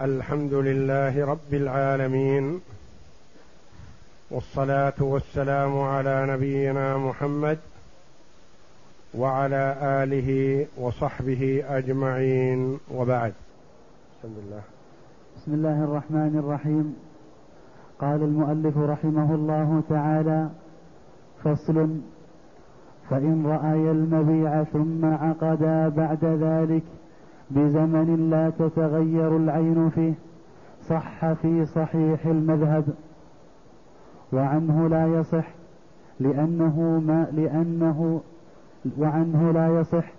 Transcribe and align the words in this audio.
الحمد 0.00 0.54
لله 0.54 1.26
رب 1.26 1.54
العالمين 1.54 2.60
والصلاة 4.30 4.98
والسلام 5.00 5.78
على 5.78 6.26
نبينا 6.30 6.98
محمد 6.98 7.58
وعلى 9.14 9.76
آله 9.82 10.66
وصحبه 10.76 11.64
أجمعين 11.68 12.78
وبعد. 12.94 13.32
بسم 14.18 14.34
الله 14.46 14.62
بسم 15.36 15.54
الله 15.54 15.84
الرحمن 15.84 16.38
الرحيم. 16.38 16.96
قال 17.98 18.22
المؤلف 18.22 18.78
رحمه 18.78 19.34
الله 19.34 19.82
تعالى 19.88 20.48
فصل 21.44 21.98
فإن 23.10 23.46
رأي 23.46 23.90
المبيع 23.90 24.64
ثم 24.64 25.04
عقدا 25.04 25.88
بعد 25.88 26.24
ذلك 26.24 26.82
بزمن 27.54 28.30
لا 28.30 28.50
تتغير 28.50 29.36
العين 29.36 29.90
فيه 29.90 30.14
صح 30.88 31.32
في 31.32 31.64
صحيح 31.64 32.26
المذهب. 32.26 32.84
وعنه 34.32 34.88
لا 34.88 35.06
يصح 35.06 35.44
لأنه 36.20 37.02
ما 37.06 37.26
لأنه 37.32 38.20
وعنه 38.98 39.50
لا 39.50 39.80
يصح 39.80 40.12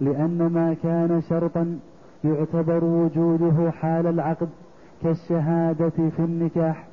لأن 0.00 0.50
ما 0.52 0.74
كان 0.82 1.20
شرطا 1.20 1.78
يعتبر 2.24 2.84
وجوده 2.84 3.70
حال 3.70 4.06
العقد 4.06 4.48
كالشهادة 5.02 5.88
في 5.88 6.18
النكاح. 6.18 6.86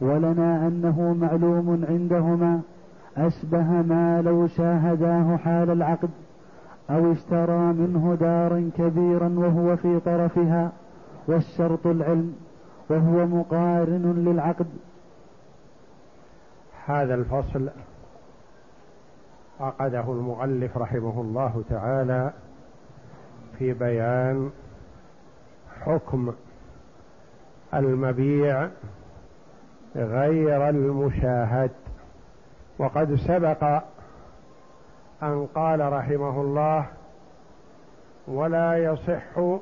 ولنا 0.00 0.66
أنه 0.66 1.16
معلوم 1.20 1.84
عندهما 1.88 2.60
أشبه 3.16 3.82
ما 3.82 4.22
لو 4.22 4.46
شاهداه 4.46 5.36
حال 5.36 5.70
العقد. 5.70 6.10
أو 6.90 7.12
اشترى 7.12 7.58
منه 7.58 8.16
دارا 8.20 8.70
كبيرا 8.78 9.28
وهو 9.28 9.76
في 9.76 10.00
طرفها 10.00 10.72
والشرط 11.26 11.86
العلم 11.86 12.36
وهو 12.90 13.26
مقارن 13.26 14.24
للعقد. 14.26 14.66
هذا 16.86 17.14
الفصل 17.14 17.70
عقده 19.60 20.00
المؤلف 20.00 20.76
رحمه 20.78 21.20
الله 21.20 21.62
تعالى 21.70 22.32
في 23.58 23.72
بيان 23.72 24.50
حكم 25.80 26.32
المبيع 27.74 28.68
غير 29.96 30.68
المشاهد. 30.68 31.70
وقد 32.78 33.14
سبق 33.14 33.82
أن 35.22 35.46
قال 35.54 35.92
رحمه 35.92 36.40
الله 36.40 36.86
ولا 38.28 38.84
يصح 38.84 39.58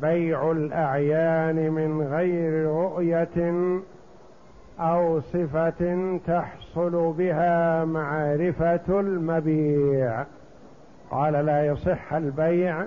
بيع 0.00 0.50
الأعيان 0.50 1.70
من 1.70 2.02
غير 2.02 2.66
رؤية 2.66 3.70
أو 4.80 5.20
صفة 5.20 6.18
تحصل 6.26 7.12
بها 7.12 7.84
معرفة 7.84 9.00
المبيع 9.00 10.24
قال 11.10 11.32
لا 11.32 11.66
يصح 11.66 12.12
البيع 12.12 12.86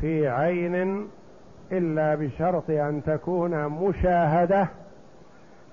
في 0.00 0.28
عين 0.28 1.08
إلا 1.72 2.14
بشرط 2.14 2.70
أن 2.70 3.02
تكون 3.06 3.66
مشاهدة 3.68 4.68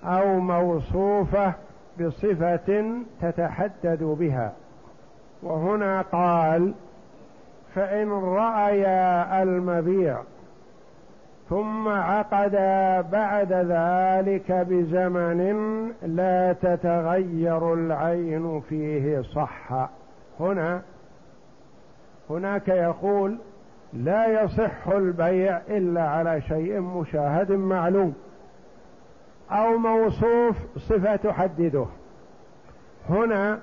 أو 0.04 0.40
موصوفة 0.40 1.54
بصفة 2.00 2.84
تتحدد 3.22 4.04
بها. 4.04 4.54
وهنا 5.44 6.02
قال 6.02 6.74
فإن 7.76 8.10
رأيا 8.12 9.44
المبيع 9.44 10.18
ثم 11.50 11.88
عقدا 11.88 13.02
بعد 13.02 13.54
ذلك 13.54 14.52
بزمن 14.52 15.42
لا 16.02 16.54
تتغير 16.54 17.74
العين 17.74 18.62
فيه 18.62 19.22
صح. 19.22 19.90
هنا 20.40 20.82
هناك 22.30 22.68
يقول 22.68 23.38
لا 23.94 24.44
يصح 24.44 24.88
البيع 24.88 25.58
إلا 25.58 26.02
على 26.02 26.42
شيء 26.42 26.80
مشاهد 26.80 27.52
معلوم. 27.52 28.14
أو 29.52 29.78
موصوف 29.78 30.58
صفة 30.78 31.16
تحدده. 31.16 31.86
هنا 33.10 33.60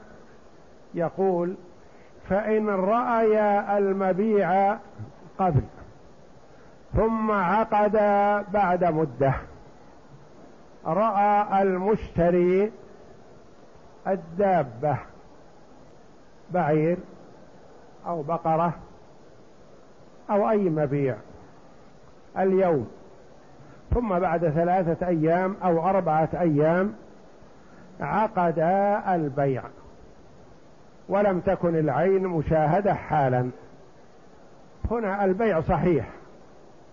يقول 0.95 1.55
فإن 2.29 2.69
رايا 2.69 3.79
المبيع 3.79 4.79
قبل 5.39 5.63
ثم 6.97 7.31
عقدا 7.31 8.43
بعد 8.43 8.85
مدة. 8.85 9.35
رأى 10.87 11.63
المشتري 11.63 12.73
الدابة 14.07 14.99
بعير 16.51 16.97
أو 18.07 18.23
بقرة 18.23 18.75
أو 20.31 20.51
أي 20.51 20.71
مبيع. 20.71 21.17
اليوم 22.39 22.89
ثم 23.95 24.19
بعد 24.19 24.49
ثلاثة 24.49 25.07
أيام 25.07 25.57
أو 25.65 25.89
أربعة 25.89 26.29
أيام 26.41 26.95
عقدا 28.01 29.03
البيع 29.15 29.63
ولم 31.09 31.41
تكن 31.41 31.79
العين 31.79 32.27
مشاهدة 32.27 32.95
حالا. 32.95 33.51
هنا 34.91 35.25
البيع 35.25 35.61
صحيح 35.61 36.09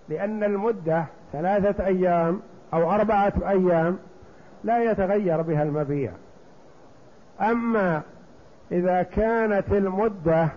لأن 0.10 0.44
المدة 0.44 1.06
ثلاثة 1.34 1.86
أيام 1.86 2.42
أو 2.74 2.92
أربعة 2.92 3.34
أيام 3.48 3.98
لا 4.64 4.92
يتغير 4.92 5.42
بها 5.42 5.64
المبيع. 5.64 6.12
أما 7.42 8.02
إذا 8.72 9.04
كانت 9.04 9.72
المدة 9.72 10.48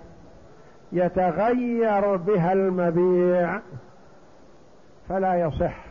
يتغير 0.93 2.17
بها 2.17 2.53
المبيع 2.53 3.61
فلا 5.09 5.35
يصح. 5.35 5.84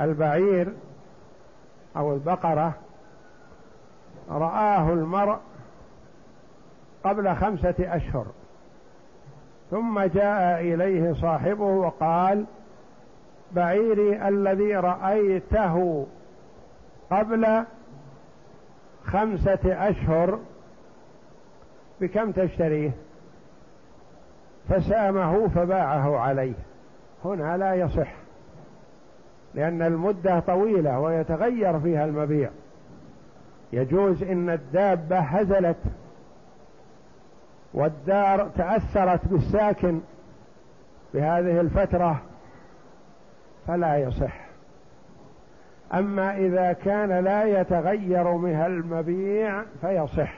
البعير 0.00 0.72
أو 1.96 2.14
البقرة 2.14 2.74
رآه 4.30 4.92
المرء 4.92 5.38
قبل 7.04 7.36
خمسة 7.36 7.74
أشهر 7.78 8.26
ثم 9.70 10.00
جاء 10.00 10.60
إليه 10.60 11.12
صاحبه 11.12 11.64
وقال 11.64 12.44
بعيري 13.52 14.28
الذي 14.28 14.76
رأيته 14.76 16.06
قبل 17.10 17.64
خمسة 19.04 19.88
أشهر 19.88 20.38
بكم 22.00 22.32
تشتريه؟ 22.32 22.90
فسأمه 24.68 25.48
فباعه 25.48 26.18
عليه. 26.18 26.54
هنا 27.24 27.56
لا 27.56 27.74
يصح. 27.74 28.17
لأن 29.58 29.82
المدة 29.82 30.40
طويلة 30.40 31.00
ويتغير 31.00 31.80
فيها 31.80 32.04
المبيع. 32.04 32.50
يجوز 33.72 34.22
إن 34.22 34.50
الدابة 34.50 35.18
هزلت 35.18 35.76
والدار 37.74 38.48
تأثرت 38.56 39.28
بالساكن 39.28 40.00
بهذه 41.14 41.60
الفترة 41.60 42.22
فلا 43.66 43.96
يصح. 43.96 44.40
أما 45.94 46.36
إذا 46.36 46.72
كان 46.72 47.24
لا 47.24 47.44
يتغير 47.60 48.32
منها 48.32 48.66
المبيع 48.66 49.62
فيصح. 49.80 50.34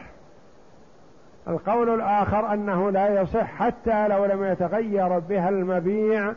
القول 1.48 1.94
الآخر 1.94 2.52
أنه 2.52 2.90
لا 2.90 3.20
يصح 3.20 3.46
حتى 3.46 4.08
لو 4.08 4.24
لم 4.24 4.44
يتغير 4.44 5.18
بها 5.18 5.48
المبيع 5.48 6.32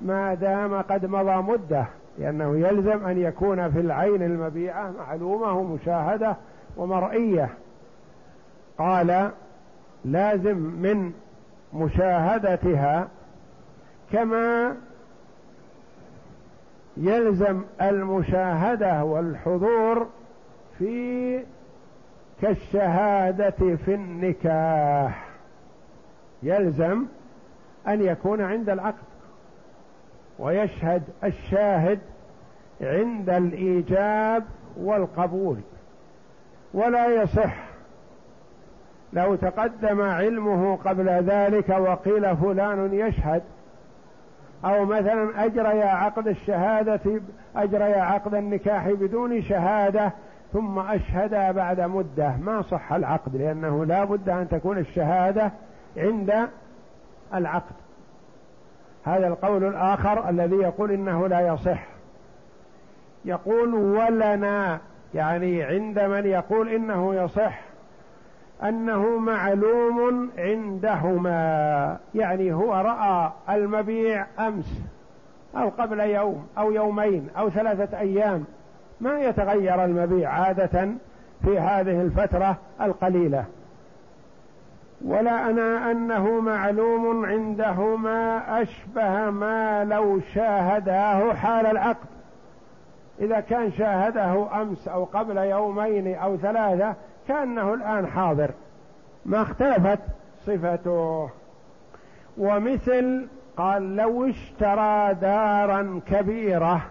ما 0.00 0.34
دام 0.34 0.82
قد 0.82 1.06
مضى 1.06 1.36
مدة. 1.36 1.86
لأنه 2.18 2.58
يلزم 2.58 3.06
أن 3.06 3.18
يكون 3.18 3.70
في 3.70 3.80
العين 3.80 4.22
المبيعة 4.22 4.90
معلومة 4.90 5.52
ومشاهدة 5.52 6.36
ومرئية. 6.76 7.50
قال 8.78 9.30
لازم 10.04 10.56
من 10.56 11.12
مشاهدتها 11.74 13.08
كما 14.12 14.76
يلزم 16.96 17.62
المشاهدة 17.82 19.04
والحضور 19.04 20.06
في 20.78 21.40
كالشهادة 22.42 23.76
في 23.76 23.94
النكاح. 23.94 25.28
يلزم 26.42 27.06
أن 27.88 28.02
يكون 28.02 28.40
عند 28.40 28.68
العقد. 28.68 29.13
ويشهد 30.38 31.02
الشاهد 31.24 31.98
عند 32.80 33.30
الإيجاب 33.30 34.44
والقبول 34.76 35.58
ولا 36.74 37.22
يصح. 37.22 37.64
لو 39.12 39.34
تقدم 39.34 40.00
علمه 40.00 40.76
قبل 40.76 41.08
ذلك 41.08 41.68
وقيل 41.68 42.36
فلان 42.36 42.94
يشهد 42.94 43.42
أو 44.64 44.84
مثلا 44.84 45.44
أجريا 45.44 45.86
عقد 45.86 46.28
الشهادة 46.28 47.20
أجريا 47.56 48.02
عقد 48.02 48.34
النكاح 48.34 48.90
بدون 48.90 49.42
شهادة 49.42 50.12
ثم 50.52 50.78
أشهدا 50.78 51.52
بعد 51.52 51.80
مدة 51.80 52.36
ما 52.36 52.62
صح 52.62 52.92
العقد 52.92 53.36
لأنه 53.36 53.84
لا 53.84 54.04
بد 54.04 54.28
أن 54.28 54.48
تكون 54.48 54.78
الشهادة 54.78 55.52
عند 55.96 56.48
العقد. 57.34 57.74
هذا 59.04 59.26
القول 59.26 59.64
الآخر 59.64 60.28
الذي 60.28 60.56
يقول 60.56 60.90
إنه 60.90 61.28
لا 61.28 61.40
يصح. 61.40 61.86
يقول 63.24 63.74
ولنا 63.74 64.80
يعني 65.14 65.62
عند 65.62 65.98
من 65.98 66.26
يقول 66.26 66.68
إنه 66.68 67.14
يصح 67.14 67.60
أنه 68.62 69.18
معلوم 69.18 70.30
عندهما 70.38 71.98
يعني 72.14 72.52
هو 72.52 72.74
رأى 72.74 73.32
المبيع 73.56 74.26
أمس 74.38 74.80
أو 75.56 75.68
قبل 75.68 76.00
يوم 76.00 76.46
أو 76.58 76.72
يومين 76.72 77.28
أو 77.38 77.50
ثلاثة 77.50 77.98
أيام 77.98 78.44
ما 79.00 79.20
يتغير 79.20 79.84
المبيع 79.84 80.30
عادة 80.30 80.88
في 81.44 81.58
هذه 81.58 82.00
الفترة 82.00 82.56
القليلة. 82.80 83.44
ولا 85.04 85.50
أنا 85.50 85.90
أنه 85.90 86.40
معلوم 86.40 87.26
عندهما 87.26 88.42
أشبه 88.62 89.30
ما 89.30 89.84
لو 89.84 90.20
شاهداه 90.20 91.34
حال 91.34 91.66
العقد. 91.66 92.06
إذا 93.20 93.40
كان 93.40 93.72
شاهده 93.72 94.62
أمس 94.62 94.88
أو 94.88 95.04
قبل 95.04 95.36
يومين 95.36 96.14
أو 96.14 96.36
ثلاثة 96.36 96.94
كأنه 97.28 97.74
الآن 97.74 98.06
حاضر. 98.06 98.50
ما 99.26 99.42
اختلفت 99.42 100.00
صفته. 100.46 101.30
ومثل 102.38 103.26
قال 103.56 103.96
لو 103.96 104.28
اشترى 104.28 105.14
دارا 105.14 106.00
كبيرة 106.06 106.82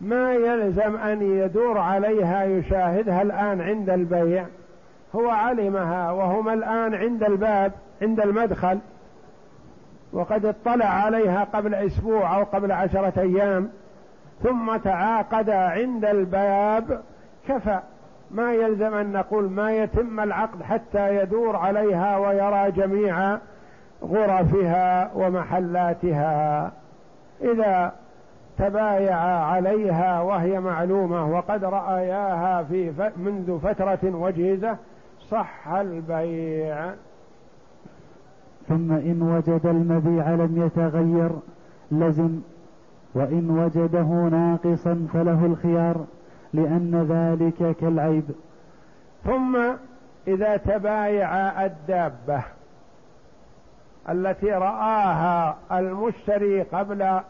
ما 0.00 0.34
يلزم 0.34 0.96
أن 0.96 1.22
يدور 1.22 1.78
عليها 1.78 2.44
يشاهدها 2.44 3.22
الآن 3.22 3.60
عند 3.60 3.90
البيع. 3.90 4.46
هو 5.16 5.30
علمها 5.30 6.12
وهما 6.12 6.52
الآن 6.52 6.94
عند 6.94 7.22
الباب 7.22 7.72
عند 8.02 8.20
المدخل 8.20 8.78
وقد 10.12 10.46
اطلع 10.46 10.86
عليها 10.86 11.44
قبل 11.44 11.74
أسبوع 11.74 12.36
أو 12.36 12.44
قبل 12.44 12.72
عشرة 12.72 13.12
أيام 13.20 13.70
ثم 14.42 14.76
تعاقد 14.76 15.50
عند 15.50 16.04
الباب 16.04 17.00
كفى. 17.48 17.80
ما 18.30 18.54
يلزم 18.54 18.94
أن 18.94 19.12
نقول 19.12 19.50
ما 19.50 19.72
يتم 19.72 20.20
العقد 20.20 20.62
حتى 20.62 21.16
يدور 21.16 21.56
عليها 21.56 22.16
ويرى 22.16 22.70
جميع 22.70 23.38
غرفها 24.02 25.10
ومحلاتها. 25.14 26.72
إذا 27.40 27.92
تبايع 28.58 29.16
عليها 29.20 30.20
وهي 30.20 30.60
معلومة 30.60 31.30
وقد 31.36 31.64
رأياها 31.64 32.62
في 32.62 33.10
منذ 33.16 33.58
فترة 33.60 33.98
وجيزة 34.04 34.76
صح 35.30 35.68
البيع. 35.68 36.94
ثم 38.68 38.92
إن 38.92 39.22
وجد 39.22 39.66
المبيع 39.66 40.30
لم 40.30 40.66
يتغير 40.66 41.30
لزم. 41.92 42.40
وإن 43.14 43.50
وجده 43.50 44.28
ناقصا 44.28 45.08
فله 45.12 45.46
الخيار 45.46 46.04
لأن 46.52 47.06
ذلك 47.08 47.76
كالعيب. 47.76 48.24
ثم 49.24 49.58
إذا 50.28 50.56
تبايع 50.56 51.64
الدابة 51.64 52.42
التي 54.08 54.50
رآها 54.50 55.56
المشتري 55.72 56.62
قبل 56.62 57.20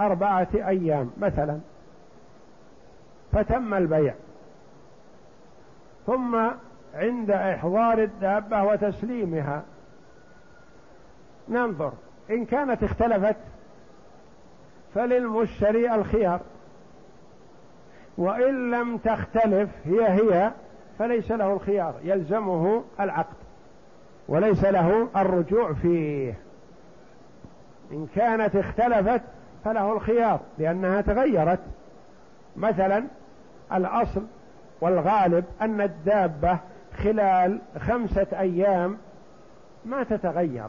أربعة 0.00 0.48
أيام 0.54 1.10
مثلا 1.20 1.58
فتم 3.32 3.74
البيع. 3.74 4.14
ثم 6.06 6.48
عند 6.94 7.30
إحضار 7.30 7.98
الدابة 7.98 8.62
وتسليمها. 8.62 9.62
ننظر. 11.48 11.92
إن 12.30 12.44
كانت 12.44 12.82
اختلفت 12.82 13.36
فللمشتري 14.94 15.94
الخيار. 15.94 16.40
وإن 18.18 18.70
لم 18.70 18.96
تختلف 18.96 19.70
هي 19.84 20.08
هي 20.08 20.50
فليس 20.98 21.32
له 21.32 21.52
الخيار. 21.52 21.94
يلزمه 22.02 22.84
العقد 23.00 23.36
وليس 24.28 24.64
له 24.64 25.08
الرجوع 25.16 25.72
فيه. 25.72 26.34
إن 27.92 28.06
كانت 28.14 28.56
اختلفت 28.56 29.22
فله 29.64 29.92
الخيار 29.92 30.40
لأنها 30.58 31.00
تغيرت. 31.00 31.60
مثلا 32.56 33.04
الأصل 33.72 34.26
والغالب 34.80 35.44
أن 35.60 35.80
الدابة 35.80 36.58
خلال 36.98 37.58
خمسة 37.78 38.26
أيام 38.32 38.96
ما 39.84 40.02
تتغير. 40.02 40.66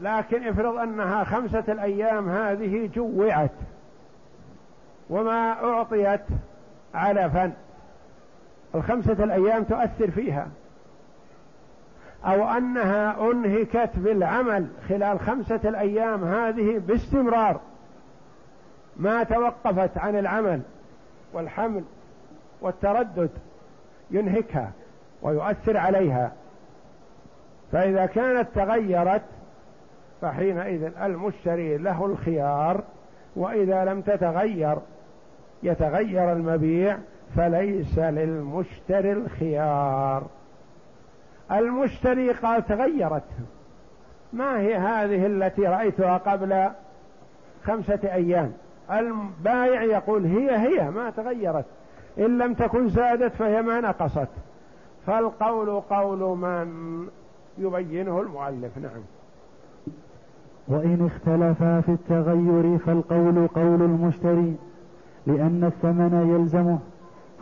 لكن 0.00 0.48
افرض 0.48 0.76
أنها 0.76 1.24
خمسة 1.24 1.64
الأيام 1.68 2.28
هذه 2.28 2.90
جوعت 2.94 3.50
وما 5.10 5.52
أعطيت 5.64 6.20
علفا 6.94 7.52
الخمسة 8.74 9.24
الأيام 9.24 9.64
تؤثر 9.64 10.10
فيها. 10.10 10.48
أو 12.24 12.48
أنها 12.48 13.30
أنهكت 13.30 13.90
بالعمل 13.96 14.68
خلال 14.88 15.20
خمسة 15.20 15.60
الأيام 15.64 16.24
هذه 16.24 16.78
باستمرار. 16.78 17.60
ما 18.96 19.22
توقفت 19.22 19.98
عن 19.98 20.18
العمل 20.18 20.60
والحمل 21.32 21.84
والتردد 22.60 23.30
ينهكها. 24.10 24.72
ويؤثر 25.24 25.76
عليها. 25.76 26.32
فإذا 27.72 28.06
كانت 28.06 28.48
تغيرت 28.54 29.22
فحينئذ 30.20 30.90
المشتري 31.02 31.76
له 31.76 32.06
الخيار 32.06 32.82
وإذا 33.36 33.84
لم 33.84 34.00
تتغير 34.00 34.78
يتغير 35.62 36.32
المبيع 36.32 36.98
فليس 37.36 37.98
للمشتري 37.98 39.12
الخيار. 39.12 40.26
المشتري 41.52 42.32
قال 42.32 42.66
تغيرت. 42.66 43.22
ما 44.32 44.60
هي 44.60 44.76
هذه 44.76 45.26
التي 45.26 45.62
رأيتها 45.62 46.16
قبل 46.16 46.70
خمسة 47.64 48.00
أيام؟ 48.04 48.52
البائع 48.92 49.82
يقول 49.82 50.24
هي 50.26 50.56
هي 50.58 50.90
ما 50.90 51.10
تغيرت. 51.10 51.64
إن 52.18 52.38
لم 52.38 52.54
تكن 52.54 52.88
زادت 52.88 53.32
فهي 53.32 53.62
ما 53.62 53.80
نقصت. 53.80 54.28
فالقول 55.06 55.80
قول 55.80 56.38
من 56.38 56.68
يبينه 57.58 58.20
المؤلف 58.20 58.78
نعم. 58.78 59.02
وإن 60.68 61.06
اختلفا 61.06 61.80
في 61.80 61.92
التغير 61.92 62.78
فالقول 62.78 63.48
قول 63.48 63.82
المشتري 63.82 64.56
لأن 65.26 65.64
الثمن 65.64 66.30
يلزمه 66.34 66.78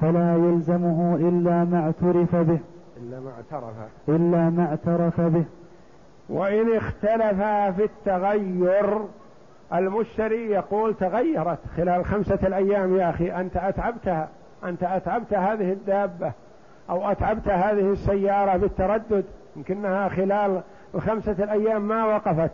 فلا 0.01 0.37
يلزمه 0.37 1.17
إلا 1.17 1.65
ما 1.65 1.81
اعترف 1.81 2.37
به. 2.37 2.59
إلا 2.97 3.21
ما 3.21 3.31
اعترف. 3.31 3.75
إلا 4.09 4.51
ما 4.51 4.65
اعترف 4.65 5.21
به. 5.21 5.45
وإن 6.29 6.77
اختلفا 6.77 7.71
في 7.71 7.85
التغير 7.85 8.99
المشتري 9.75 10.51
يقول 10.51 10.95
تغيرت 10.95 11.59
خلال 11.77 12.05
خمسة 12.05 12.39
الأيام 12.43 12.97
يا 12.97 13.11
أخي 13.11 13.33
أنت 13.33 13.57
أتعبتها 13.57 14.29
أنت 14.65 14.83
أتعبت 14.83 15.35
هذه 15.35 15.73
الدابة. 15.73 16.33
أو 16.91 17.11
أتعبت 17.11 17.49
هذه 17.49 17.93
السيارة 17.93 18.57
بالتردد 18.57 19.25
يمكنها 19.57 20.09
خلال 20.09 20.61
الخمسة 20.95 21.33
الأيام 21.45 21.83
ما 21.89 22.05
وقفت. 22.05 22.51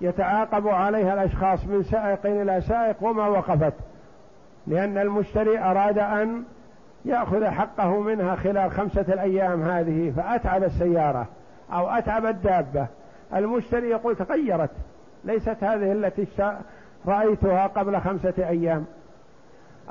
يتعاقب 0.00 0.68
عليها 0.68 1.14
الأشخاص 1.14 1.64
من 1.64 1.82
سائق 1.82 2.26
إلى 2.26 2.60
سائق 2.60 2.96
وما 3.00 3.26
وقفت. 3.26 3.72
لأن 4.66 4.98
المشتري 4.98 5.58
أراد 5.58 5.98
أن 5.98 6.42
يأخذ 7.04 7.44
حقه 7.44 8.00
منها 8.00 8.36
خلال 8.36 8.70
خمسة 8.70 9.04
الأيام 9.08 9.62
هذه 9.62 10.12
فأتعب 10.16 10.64
السيارة 10.64 11.26
أو 11.72 11.88
أتعب 11.88 12.26
الدابة. 12.26 12.86
المشتري 13.34 13.90
يقول 13.90 14.16
تغيرت 14.16 14.70
ليست 15.24 15.56
هذه 15.64 15.92
التي 15.92 16.26
رأيتها 17.06 17.66
قبل 17.66 18.00
خمسة 18.00 18.34
أيام. 18.38 18.84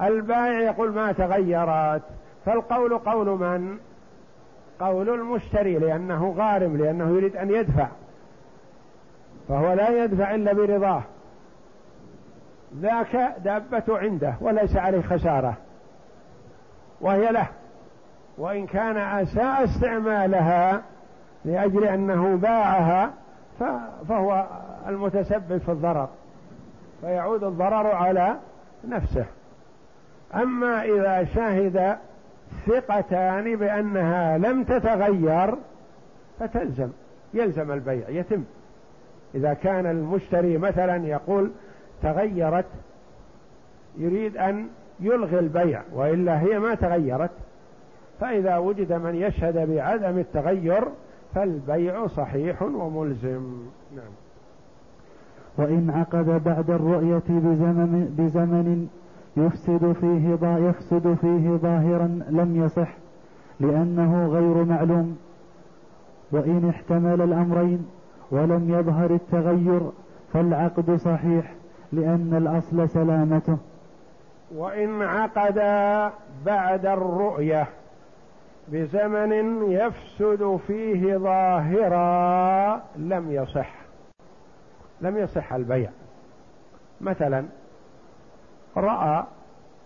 البائع 0.01 0.59
يقول 0.59 0.91
ما 0.91 1.11
تغيرت. 1.11 2.01
فالقول 2.47 2.97
قول 2.97 3.27
من؟ 3.27 3.77
قول 4.79 5.09
المشتري 5.09 5.79
لأنه 5.79 6.35
غارم 6.37 6.77
لأنه 6.77 7.09
يريد 7.09 7.35
أن 7.35 7.49
يدفع. 7.49 7.87
فهو 9.49 9.73
لا 9.73 10.03
يدفع 10.03 10.35
إلا 10.35 10.53
برضاه. 10.53 11.03
ذاك 12.75 13.35
دابة 13.43 13.83
عنده 13.89 14.35
وليس 14.41 14.75
عليه 14.75 15.01
خسارة. 15.01 15.53
وهي 17.01 17.31
له. 17.31 17.47
وإن 18.37 18.67
كان 18.67 18.97
أساء 18.97 19.63
استعمالها 19.63 20.81
لأجل 21.45 21.83
أنه 21.83 22.35
باعها 22.35 23.13
فهو 24.09 24.47
المتسبب 24.87 25.57
في 25.57 25.71
الضرر. 25.71 26.09
فيعود 27.01 27.43
الضرر 27.43 27.95
على 27.95 28.35
نفسه. 28.87 29.25
أما 30.35 30.83
إذا 30.83 31.23
شهد 31.35 31.97
ثقتان 32.67 33.55
بأنها 33.55 34.37
لم 34.37 34.63
تتغير 34.63 35.55
فتلزم 36.39 36.89
يلزم 37.33 37.71
البيع 37.71 38.09
يتم. 38.09 38.43
إذا 39.35 39.53
كان 39.53 39.85
المشتري 39.85 40.57
مثلا 40.57 41.07
يقول 41.07 41.51
تغيرت 42.01 42.65
يريد 43.97 44.37
أن 44.37 44.67
يلغي 44.99 45.39
البيع 45.39 45.81
وإلا 45.93 46.41
هي 46.41 46.59
ما 46.59 46.75
تغيرت 46.75 47.31
فإذا 48.19 48.57
وجد 48.57 48.93
من 48.93 49.15
يشهد 49.15 49.69
بعدم 49.69 50.19
التغير 50.19 50.83
فالبيع 51.35 52.07
صحيح 52.07 52.61
وملزم. 52.61 53.67
نعم. 53.95 54.11
وإن 55.57 55.89
عقد 55.95 56.43
بعد 56.43 56.69
الرؤية 56.69 57.23
بزمن, 57.29 58.15
بزمن 58.17 58.87
يفسد 59.37 59.95
فيه 60.01 60.37
يفسد 60.69 61.17
فيه 61.21 61.49
ظاهرا 61.49 62.19
لم 62.29 62.65
يصح 62.65 62.89
لأنه 63.59 64.27
غير 64.27 64.63
معلوم. 64.65 65.17
وإن 66.31 66.69
احتمل 66.69 67.21
الأمرين 67.21 67.87
ولم 68.31 68.69
يظهر 68.69 69.11
التغير 69.11 69.81
فالعقد 70.33 70.95
صحيح 70.95 71.53
لأن 71.91 72.33
الأصل 72.37 72.89
سلامته. 72.89 73.57
وإن 74.55 75.01
عقد 75.01 75.55
بعد 76.45 76.85
الرؤية 76.85 77.67
بزمن 78.67 79.63
يفسد 79.71 80.59
فيه 80.67 81.17
ظاهرا 81.17 82.81
لم 82.95 83.31
يصح. 83.31 83.75
لم 85.01 85.17
يصح 85.17 85.53
البيع. 85.53 85.89
مثلا 87.01 87.45
رأى 88.77 89.23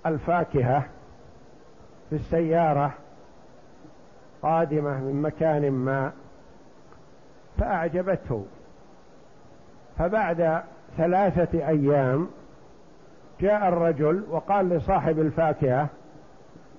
الفاكهة 0.05 0.85
في 2.09 2.15
السيارة 2.15 2.93
قادمة 4.41 4.99
من 4.99 5.21
مكان 5.21 5.71
ما 5.71 6.11
فأعجبته. 7.57 8.45
فبعد 9.97 10.63
ثلاثة 10.97 11.67
أيام 11.67 12.27
جاء 13.41 13.67
الرجل 13.67 14.23
وقال 14.29 14.69
لصاحب 14.69 15.19
الفاكهة 15.19 15.87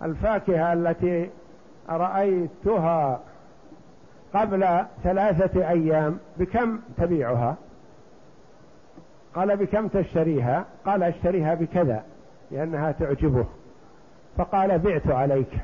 الفاكهة 0.03 0.73
التي 0.73 1.31
رأيتها 1.89 3.21
قبل 4.35 4.85
ثلاثة 5.05 5.69
أيام 5.69 6.19
بكم 6.39 6.81
تبيعها؟ 6.99 7.57
قال 9.35 9.57
بكم 9.57 9.89
تشتريها؟ 9.89 10.65
قال 10.87 11.03
أشتريها 11.03 11.55
بكذا 11.55 12.05
لأنها 12.51 12.93
تعجبه. 12.93 13.45
فقال 14.37 14.79
بعت 14.79 15.07
عليك. 15.07 15.59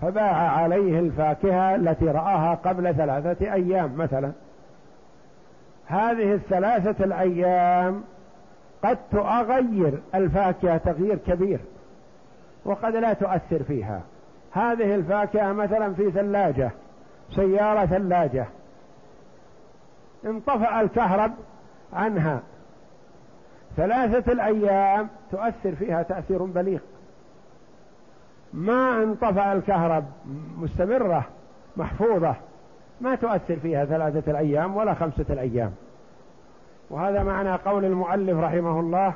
فباع 0.00 0.50
عليه 0.50 0.98
الفاكهة 0.98 1.74
التي 1.74 2.04
رآها 2.04 2.54
قبل 2.54 2.94
ثلاثة 2.94 3.52
أيام 3.52 3.96
مثلا. 3.96 4.32
هذه 5.86 6.34
الثلاثة 6.34 7.04
الأيام 7.04 8.04
قد 8.84 8.98
تغير 9.10 9.98
الفاكهة 10.14 10.76
تغيير 10.76 11.18
كبير 11.26 11.60
وقد 12.64 12.96
لا 12.96 13.12
تؤثر 13.12 13.62
فيها. 13.62 14.00
هذه 14.52 14.94
الفاكهة 14.94 15.52
مثلا 15.52 15.94
في 15.94 16.10
ثلاجة 16.10 16.70
سيارة 17.34 17.86
ثلاجة. 17.86 18.46
انطفأ 20.24 20.80
الكهرب 20.80 21.32
عنها. 21.92 22.42
ثلاثة 23.76 24.32
الأيام 24.32 25.08
تؤثر 25.30 25.74
فيها 25.74 26.02
تأثير 26.02 26.42
بليغ. 26.42 26.80
ما 28.52 29.02
انطفأ 29.02 29.52
الكهرب 29.52 30.04
مستمرة 30.58 31.26
محفوظة 31.76 32.36
ما 33.00 33.14
تؤثر 33.14 33.56
فيها 33.56 33.84
ثلاثة 33.84 34.30
الأيام 34.30 34.76
ولا 34.76 34.94
خمسة 34.94 35.24
الأيام. 35.30 35.72
وهذا 36.90 37.22
معنى 37.22 37.52
قول 37.52 37.84
المؤلف 37.84 38.38
رحمه 38.38 38.80
الله 38.80 39.14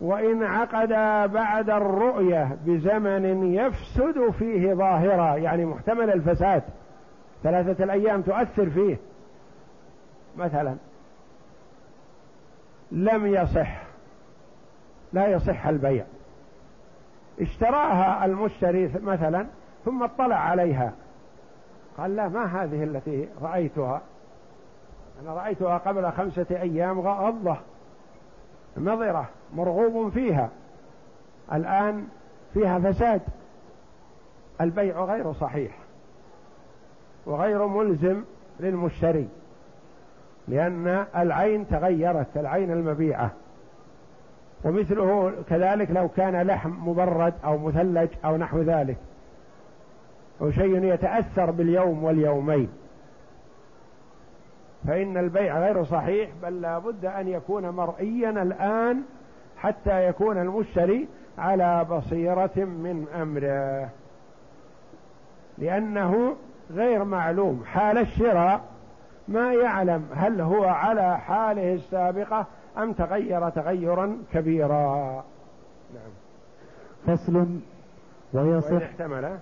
وإن 0.00 0.42
عقد 0.42 0.88
بعد 1.32 1.70
الرؤية 1.70 2.56
بزمن 2.66 3.54
يفسد 3.54 4.30
فيه 4.38 4.74
ظاهرا 4.74 5.36
يعني 5.36 5.64
محتمل 5.64 6.10
الفساد 6.10 6.62
ثلاثة 7.42 7.84
الأيام 7.84 8.22
تؤثر 8.22 8.70
فيه. 8.70 8.96
مثلا 10.36 10.76
لم 12.92 13.26
يصح 13.26 13.82
لا 15.12 15.26
يصح 15.26 15.66
البيع. 15.66 16.04
اشتراها 17.40 18.24
المشتري 18.24 18.92
مثلا 19.02 19.46
ثم 19.84 20.02
اطلع 20.02 20.36
عليها. 20.36 20.92
قال 21.98 22.16
لا 22.16 22.28
ما 22.28 22.44
هذه 22.44 22.84
التي 22.84 23.28
رأيتها؟ 23.42 24.02
أنا 25.22 25.34
رأيتها 25.34 25.78
قبل 25.78 26.12
خمسة 26.12 26.46
أيام 26.50 27.00
غضة 27.00 27.56
نظرة 28.76 29.28
مرغوب 29.54 30.12
فيها. 30.12 30.50
الآن 31.52 32.06
فيها 32.54 32.78
فساد. 32.78 33.22
البيع 34.60 35.04
غير 35.04 35.32
صحيح 35.32 35.78
وغير 37.26 37.66
ملزم 37.66 38.24
للمشتري. 38.60 39.28
لأن 40.48 41.04
العين 41.16 41.68
تغيرت 41.68 42.36
العين 42.36 42.70
المبيعة. 42.70 43.30
ومثله 44.64 45.32
كذلك 45.48 45.90
لو 45.90 46.08
كان 46.08 46.42
لحم 46.46 46.88
مبرد 46.88 47.34
أو 47.44 47.58
مثلج 47.58 48.08
أو 48.24 48.36
نحو 48.36 48.62
ذلك. 48.62 48.96
أو 50.40 50.50
شيء 50.50 50.84
يتأثر 50.84 51.50
باليوم 51.50 52.04
واليومين. 52.04 52.68
فإن 54.86 55.16
البيع 55.16 55.58
غير 55.58 55.84
صحيح 55.84 56.30
بل 56.42 56.60
لا 56.60 56.78
بد 56.78 57.04
أن 57.04 57.28
يكون 57.28 57.68
مرئيا 57.68 58.30
الآن 58.30 59.02
حتى 59.56 60.08
يكون 60.08 60.38
المشتري 60.38 61.08
على 61.38 61.86
بصيرة 61.90 62.56
من 62.56 63.06
أمره. 63.22 63.88
لأنه 65.58 66.36
غير 66.70 67.04
معلوم. 67.04 67.64
حال 67.66 67.98
الشراء 67.98 68.60
ما 69.28 69.52
يعلم 69.52 70.06
هل 70.14 70.40
هو 70.40 70.64
على 70.64 71.18
حاله 71.18 71.74
السابقة 71.74 72.46
أم 72.78 72.92
تغير 72.92 73.50
تغيرا 73.50 74.16
كبيرا. 74.32 75.24
نعم. 75.94 76.12
فصل 77.06 77.46
ويصح. 78.32 78.72
وإن 78.72 78.82
احتمل. 78.82 79.38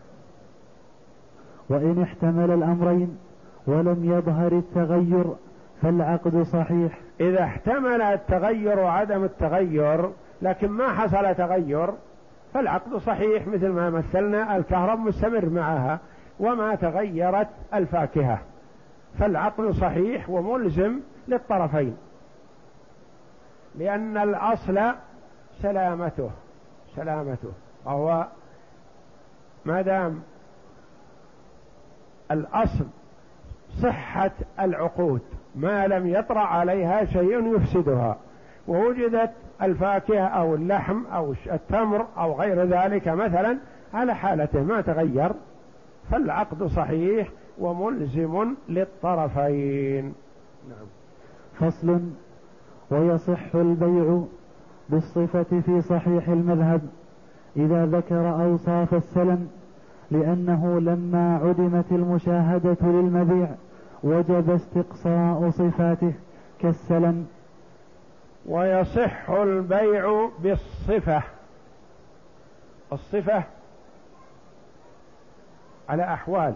وإن 1.69 2.03
احتمل 2.03 2.51
الأمرين 2.51 3.19
ولم 3.67 4.05
يظهر 4.05 4.53
التغير 4.53 5.25
فالعقد 5.83 6.43
صحيح. 6.43 6.99
إذا 7.21 7.45
احتمل 7.45 8.03
التغير 8.03 8.79
وعدم 8.79 9.25
التغير 9.25 10.11
لكن 10.43 10.69
ما 10.69 10.89
حصل 10.89 11.35
تغير 11.35 11.91
فالعقد 12.55 12.97
صحيح 12.97 13.47
مثل 13.47 13.69
ما 13.69 13.91
مثلنا 13.91 14.57
الكهرب 14.57 14.99
مستمر 14.99 15.49
معها 15.49 15.99
وما 16.41 16.75
تغيرت 16.75 17.49
الفاكهة. 17.75 18.39
فالعقل 19.19 19.75
صحيح 19.75 20.31
وملزم 20.31 21.01
للطرفين 21.29 21.97
لأن 23.79 24.17
الأصل 24.17 24.81
سلامته 25.63 26.31
سلامته 26.97 27.53
وهو 27.85 28.27
ما 29.65 29.83
دام 29.83 30.23
الأصل 32.31 32.87
صحة 33.83 34.31
العقود 34.61 35.21
ما 35.55 35.87
لم 35.87 36.07
يطرأ 36.07 36.41
عليها 36.41 37.05
شيء 37.05 37.57
يفسدها 37.57 38.17
ووجدت 38.69 39.33
الفاكهة 39.63 40.27
أو 40.27 40.55
اللحم 40.55 41.07
أو 41.07 41.35
التمر 41.47 42.07
أو 42.19 42.41
غير 42.41 42.65
ذلك 42.65 43.09
مثلا 43.09 43.59
على 43.95 44.15
حالته 44.15 44.63
ما 44.63 44.81
تغير 44.81 45.33
فالعقد 46.11 46.65
صحيح 46.65 47.29
وملزم 47.59 48.55
للطرفين. 48.69 50.15
نعم. 50.69 50.87
فصل. 51.59 52.01
ويصح 52.91 53.55
البيع 53.55 54.23
بالصفة 54.89 55.61
في 55.61 55.83
صحيح 55.83 56.29
المذهب 56.29 56.81
إذا 57.57 57.87
ذكر 57.87 58.45
أوصاف 58.45 58.95
السلم 58.95 59.49
لأنه 60.11 60.81
لما 60.81 61.37
عدمت 61.37 61.93
المشاهدة 61.93 62.77
للمبيع 62.83 63.49
وجب 64.03 64.51
استقصاء 64.51 65.51
صفاته 65.51 66.13
كالسلم. 66.61 67.27
ويصح 68.47 69.31
البيع 69.31 70.29
بالصفة. 70.43 71.23
الصفة 72.93 73.45
على 75.89 76.05
أحوال. 76.15 76.55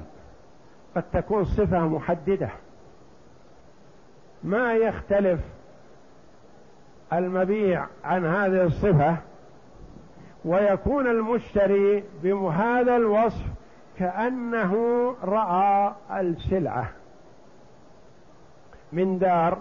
قد 0.97 1.03
تكون 1.13 1.45
صفة 1.45 1.89
محددة. 1.89 2.49
ما 4.45 4.75
يختلف 4.75 5.41
المبيع 7.13 7.87
عن 8.05 8.25
هذه 8.25 8.65
الصفة 8.65 9.17
ويكون 10.45 11.07
المشتري 11.07 12.05
بهذا 12.23 12.97
الوصف 12.97 13.45
كأنه 13.99 14.75
رأى 15.25 15.93
السلعة 16.11 16.91
من 18.93 19.19
دار 19.19 19.59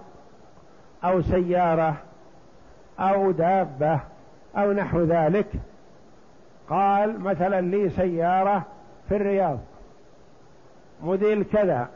أو 1.04 1.22
سيارة 1.22 1.96
أو 3.00 3.32
دابة 3.32 4.00
أو 4.58 4.72
نحو 4.72 5.04
ذلك. 5.04 5.48
قال 6.70 7.20
مثلا 7.20 7.62
لي 7.62 7.90
سيارة 7.90 8.66
في 9.10 9.16
الرياض. 9.16 9.60
موديل 11.04 11.44
كذا 11.44 11.90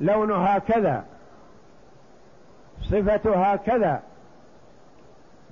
لونها 0.00 0.58
كذا 0.58 1.04
صفتها 2.82 3.56
كذا. 3.56 4.02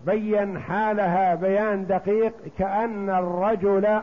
بين 0.06 0.58
حالها 0.58 1.34
بيان 1.34 1.86
دقيق 1.86 2.32
كأن 2.58 3.10
الرجل 3.10 4.00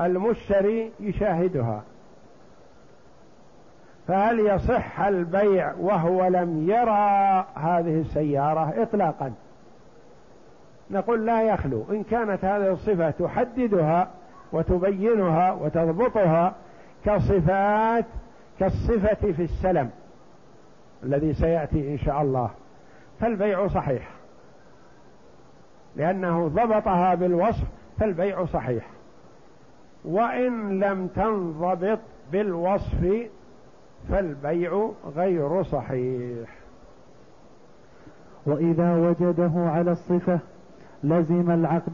المشتري 0.00 0.92
يشاهدها. 1.00 1.82
فهل 4.08 4.40
يصح 4.40 5.00
البيع 5.00 5.74
وهو 5.80 6.26
لم 6.26 6.70
يرى 6.70 7.46
هذه 7.54 8.00
السيارة 8.00 8.82
إطلاقا؟ 8.82 9.32
نقول 10.90 11.26
لا 11.26 11.42
يخلو. 11.42 11.84
إن 11.90 12.02
كانت 12.02 12.44
هذه 12.44 12.72
الصفة 12.72 13.10
تحددها 13.10 14.08
وتبينها 14.52 15.52
وتضبطها 15.52 16.54
كصفات 17.06 18.04
كالصفة 18.60 19.32
في 19.32 19.42
السلم 19.42 19.90
الذي 21.02 21.34
سيأتي 21.34 21.92
إن 21.92 21.98
شاء 21.98 22.22
الله. 22.22 22.50
فالبيع 23.20 23.68
صحيح. 23.68 24.08
لأنه 25.96 26.48
ضبطها 26.48 27.14
بالوصف 27.14 27.64
فالبيع 27.98 28.44
صحيح. 28.44 28.86
وإن 30.04 30.80
لم 30.80 31.06
تنضبط 31.06 31.98
بالوصف 32.32 33.28
فالبيع 34.08 34.90
غير 35.16 35.62
صحيح. 35.62 36.48
وإذا 38.46 38.94
وجده 38.96 39.52
على 39.56 39.92
الصفة 39.92 40.38
لزم 41.04 41.50
العقد 41.50 41.92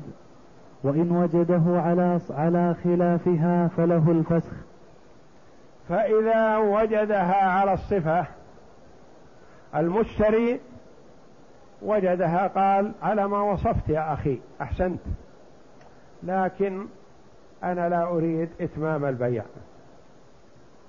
وإن 0.84 1.10
وجده 1.10 1.80
على 1.80 2.20
على 2.30 2.74
خلافها 2.84 3.68
فله 3.68 4.10
الفسخ. 4.10 4.52
فإذا 5.92 6.56
وجدها 6.56 7.44
على 7.48 7.72
الصفة 7.72 8.26
المشتري 9.74 10.60
وجدها 11.82 12.46
قال 12.46 12.92
على 13.02 13.28
ما 13.28 13.42
وصفت 13.42 13.88
يا 13.88 14.12
أخي 14.12 14.38
أحسنت 14.60 15.00
لكن 16.22 16.86
أنا 17.64 17.88
لا 17.88 18.02
أريد 18.02 18.48
إتمام 18.60 19.04
البيع 19.04 19.42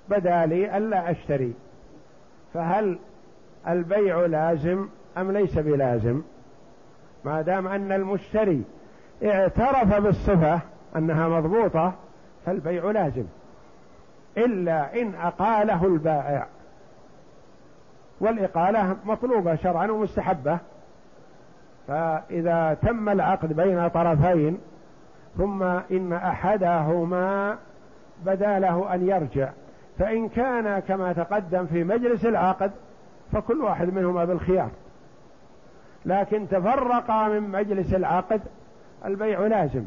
بدا 0.08 0.46
لي 0.46 0.76
ألا 0.76 1.10
أشتري 1.10 1.54
فهل 2.54 2.98
البيع 3.68 4.26
لازم 4.26 4.88
أم 5.18 5.32
ليس 5.32 5.58
بلازم؟ 5.58 6.22
ما 7.24 7.42
دام 7.42 7.66
أن 7.66 7.92
المشتري 7.92 8.62
اعترف 9.24 9.94
بالصفة 9.94 10.60
أنها 10.96 11.28
مضبوطة 11.28 11.94
فالبيع 12.46 12.90
لازم. 12.90 13.24
إلا 14.38 15.00
إن 15.02 15.14
أقاله 15.14 15.86
البائع. 15.86 16.46
والإقالة 18.20 18.96
مطلوبة 19.04 19.56
شرعا 19.56 19.90
ومستحبة. 19.90 20.58
فإذا 21.88 22.76
تم 22.82 23.08
العقد 23.08 23.52
بين 23.52 23.88
طرفين 23.88 24.58
ثم 25.36 25.62
إن 25.62 26.12
أحدهما 26.12 27.58
بدا 28.26 28.58
له 28.58 28.94
أن 28.94 29.08
يرجع. 29.08 29.48
فإن 29.98 30.28
كان 30.28 30.78
كما 30.78 31.12
تقدم 31.12 31.66
في 31.66 31.84
مجلس 31.84 32.26
العقد 32.26 32.70
فكل 33.32 33.60
واحد 33.60 33.94
منهما 33.94 34.24
بالخيار. 34.24 34.70
لكن 36.04 36.48
تفرقا 36.48 37.28
من 37.28 37.40
مجلس 37.40 37.94
العقد 37.94 38.40
البيع 39.04 39.40
لازم 39.40 39.84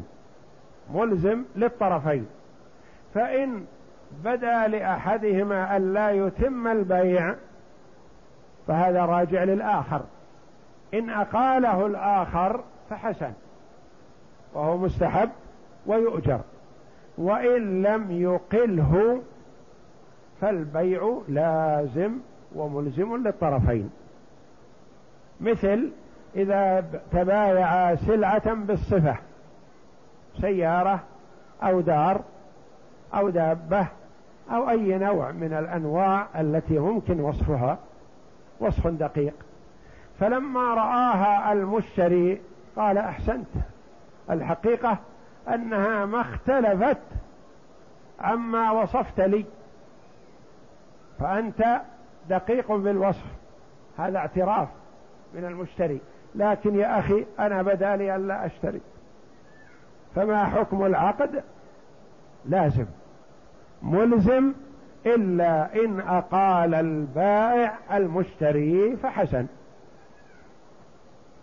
ملزم 0.94 1.44
للطرفين. 1.56 2.26
فإن 3.14 3.64
بدا 4.24 4.68
لأحدهما 4.68 5.76
أن 5.76 5.92
لا 5.92 6.10
يتم 6.10 6.66
البيع 6.66 7.34
فهذا 8.66 9.04
راجع 9.04 9.44
للآخر. 9.44 10.00
إن 10.94 11.10
أقاله 11.10 11.86
الآخر 11.86 12.64
فحسن 12.90 13.32
وهو 14.54 14.76
مستحب 14.76 15.30
ويؤجر. 15.86 16.40
وإن 17.18 17.82
لم 17.82 18.10
يقله 18.10 19.22
فالبيع 20.40 21.20
لازم 21.28 22.12
وملزم 22.54 23.16
للطرفين. 23.16 23.90
مثل 25.40 25.90
إذا 26.36 26.84
تبايع 27.12 27.94
سلعة 27.94 28.54
بالصفة 28.54 29.16
سيارة 30.40 31.00
أو 31.62 31.80
دار 31.80 32.20
أو 33.14 33.28
دابة 33.30 33.86
أو 34.50 34.70
أي 34.70 34.98
نوع 34.98 35.30
من 35.30 35.52
الأنواع 35.52 36.26
التي 36.40 36.78
ممكن 36.78 37.20
وصفها 37.20 37.78
وصف 38.60 38.86
دقيق. 38.86 39.34
فلما 40.20 40.74
رآها 40.74 41.52
المشتري 41.52 42.40
قال 42.76 42.98
أحسنت 42.98 43.48
الحقيقة 44.30 44.98
أنها 45.48 46.06
ما 46.06 46.20
اختلفت 46.20 46.98
عما 48.20 48.70
وصفت 48.70 49.20
لي. 49.20 49.44
فأنت 51.20 51.80
دقيق 52.28 52.72
بالوصف 52.72 53.24
هذا 53.98 54.18
اعتراف 54.18 54.68
من 55.34 55.44
المشتري. 55.44 56.00
لكن 56.34 56.74
يا 56.74 56.98
أخي 56.98 57.26
أنا 57.38 57.62
بدا 57.62 57.96
لي 57.96 58.16
ألا 58.16 58.46
أشتري. 58.46 58.80
فما 60.14 60.44
حكم 60.44 60.86
العقد؟ 60.86 61.42
لازم. 62.46 62.86
ملزم 63.82 64.52
إلا 65.06 65.84
إن 65.84 66.00
أقال 66.00 66.74
البائع 66.74 67.74
المشتري 67.92 68.96
فحسن. 68.96 69.46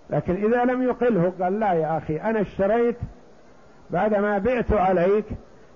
لكن 0.09 0.33
إذا 0.33 0.65
لم 0.65 0.83
يقله 0.83 1.33
قال 1.41 1.59
لا 1.59 1.73
يا 1.73 1.97
أخي 1.97 2.17
أنا 2.17 2.41
اشتريت 2.41 2.97
بعدما 3.89 4.37
بعت 4.37 4.71
عليك 4.71 5.25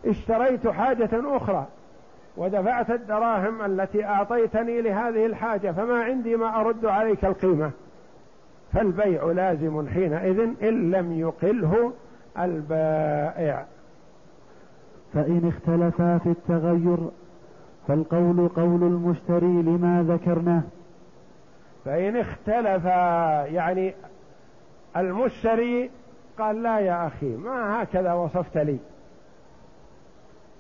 اشتريت 0.06 0.68
حاجة 0.68 1.10
أخرى 1.14 1.68
ودفعت 2.38 2.90
الدراهم 2.90 3.62
التي 3.66 4.06
أعطيتني 4.06 4.82
لهذه 4.82 5.26
الحاجة 5.26 5.72
فما 5.72 6.04
عندي 6.04 6.36
ما 6.36 6.60
أرد 6.62 6.86
عليك 6.86 7.26
القيمة. 7.26 7.72
فالبيع 8.74 9.24
لازم 9.24 9.90
حينئذ 9.90 10.40
إن 10.40 10.92
لم 10.92 11.20
يقله 11.20 11.94
البائع. 12.40 13.66
فإن 15.14 15.48
اختلفا 15.48 16.18
في 16.18 16.30
التغير 16.30 16.98
فالقول 17.88 18.48
قول 18.48 18.84
المشتري 18.84 19.62
لما 19.62 20.06
ذكرناه. 20.08 20.62
فإن 21.86 22.18
اختلفا 22.18 23.46
يعني 23.46 23.94
المشتري 24.98 25.90
قال 26.40 26.64
لا 26.64 26.80
يا 26.80 27.08
أخي 27.08 27.36
ما 27.36 27.84
هكذا 27.84 28.14
وصفت 28.14 28.58
لي؟ 28.58 28.80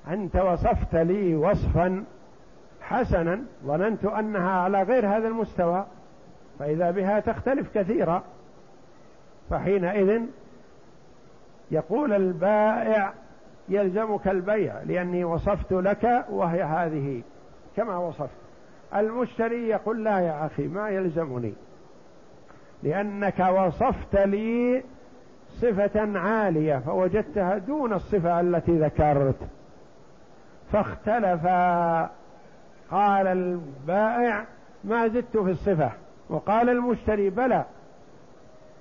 أنت 0.07 0.35
وصفت 0.35 0.95
لي 0.95 1.35
وصفا 1.35 2.03
حسنا 2.81 3.41
ظننت 3.65 4.05
أنها 4.05 4.51
على 4.51 4.83
غير 4.83 5.07
هذا 5.07 5.27
المستوى 5.27 5.85
فإذا 6.59 6.91
بها 6.91 7.19
تختلف 7.19 7.77
كثيرا. 7.77 8.23
فحينئذ 9.49 10.21
يقول 11.71 12.13
البائع 12.13 13.13
يلزمك 13.69 14.27
البيع 14.27 14.81
لأني 14.81 15.23
وصفت 15.23 15.71
لك 15.71 16.25
وهي 16.29 16.63
هذه. 16.63 17.21
كما 17.77 17.97
وصفت. 17.97 18.29
المشتري 18.95 19.67
يقول 19.67 20.03
لا 20.03 20.19
يا 20.19 20.45
أخي 20.45 20.67
ما 20.67 20.89
يلزمني. 20.89 21.53
لأنك 22.83 23.39
وصفت 23.39 24.15
لي 24.15 24.83
صفة 25.61 26.19
عالية 26.19 26.77
فوجدتها 26.77 27.57
دون 27.57 27.93
الصفة 27.93 28.39
التي 28.39 28.79
ذكرت. 28.79 29.35
فاختلف. 30.71 31.45
قال 32.91 33.27
البائع 33.27 34.45
ما 34.83 35.07
زدت 35.07 35.37
في 35.37 35.51
الصفة. 35.51 35.91
وقال 36.29 36.69
المشتري 36.69 37.29
بلى 37.29 37.65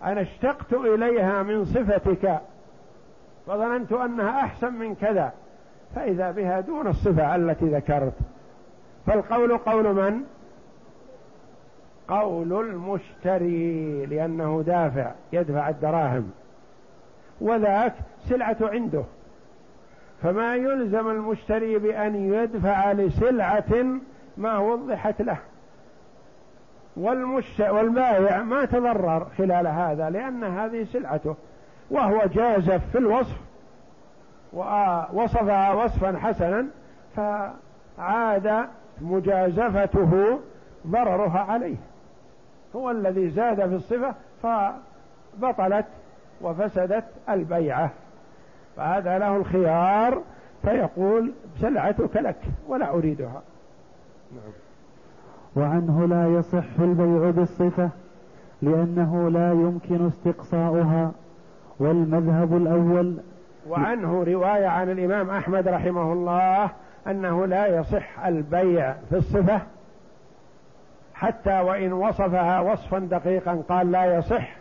أنا 0.05 0.21
اشتقت 0.21 0.73
إليها 0.73 1.43
من 1.43 1.65
صفتك. 1.65 2.41
فظننت 3.49 3.93
أنها 3.93 4.41
أحسن 4.41 4.73
من 4.73 4.95
كذا 4.95 5.33
فإذا 5.95 6.31
بها 6.31 6.61
دون 6.61 6.87
الصفة 6.87 7.37
التي 7.37 7.65
ذكرت. 7.65 8.13
فالقول 9.07 9.59
قول 9.59 9.95
من؟ 9.95 10.21
قول 12.09 12.53
المشتري 12.53 14.07
لأنه 14.07 14.63
دافع 14.67 15.13
يدفع 15.33 15.69
الدراهم. 15.69 16.31
وذاك 17.41 17.95
سلعة 18.29 18.57
عنده. 18.61 19.05
فما 20.23 20.57
يلزم 20.57 21.11
المشتري 21.11 21.79
بأن 21.79 22.15
يدفع 22.15 22.93
لسلعة 22.93 23.85
ما 24.37 24.59
وضحت 24.59 25.23
له. 25.23 25.39
والمش 26.97 27.61
والبائع 27.61 28.43
ما 28.43 28.65
تضرر 28.65 29.27
خلال 29.39 29.67
هذا 29.67 30.11
لأن 30.11 30.45
هذه 30.45 30.85
سلعته. 30.85 31.37
وهو 31.91 32.27
جازف 32.27 32.91
في 32.93 32.99
الوصف 32.99 33.37
ووصفها 34.53 35.73
وصفا 35.73 36.19
حسنا 36.19 36.67
فعاد 37.17 38.69
مجازفته 39.01 40.39
ضررها 40.87 41.39
عليه. 41.39 41.77
هو 42.77 42.91
الذي 42.91 43.31
زاد 43.31 43.69
في 43.69 43.75
الصفة 43.75 44.15
فبطلت 44.43 45.87
وفسدت 46.41 47.05
البيعة. 47.29 47.91
فهذا 48.77 49.19
له 49.19 49.37
الخيار 49.37 50.23
فيقول 50.63 51.33
سلعتك 51.61 52.17
لك 52.17 52.37
ولا 52.69 52.91
أريدها. 52.91 53.43
نعم. 54.33 54.53
وعنه 55.57 56.07
لا 56.07 56.39
يصح 56.39 56.79
البيع 56.79 57.31
بالصفة 57.31 57.91
لأنه 58.63 59.31
لا 59.31 59.53
يمكن 59.53 60.07
استقصاؤها. 60.07 61.13
والمذهب 61.81 62.57
الأول. 62.57 63.17
وعنه 63.69 64.25
رواية 64.25 64.67
عن 64.67 64.91
الإمام 64.91 65.31
أحمد 65.31 65.69
رحمه 65.69 66.13
الله 66.13 66.71
أنه 67.07 67.47
لا 67.47 67.67
يصح 67.67 68.25
البيع 68.25 68.93
في 68.93 69.17
الصفة 69.17 69.61
حتى 71.15 71.61
وإن 71.61 71.93
وصفها 71.93 72.61
وصفا 72.61 72.99
دقيقا 72.99 73.63
قال 73.69 73.93
لا 73.93 74.17
يصح 74.19 74.57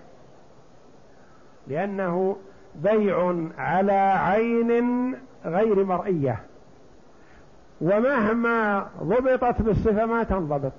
لأنه 1.67 2.37
بيع 2.75 3.35
على 3.57 3.91
عين 4.17 5.15
غير 5.45 5.85
مرئية. 5.85 6.39
ومهما 7.81 8.87
ضبطت 9.03 9.61
بالصفة 9.61 10.05
ما 10.05 10.23
تنضبط. 10.23 10.71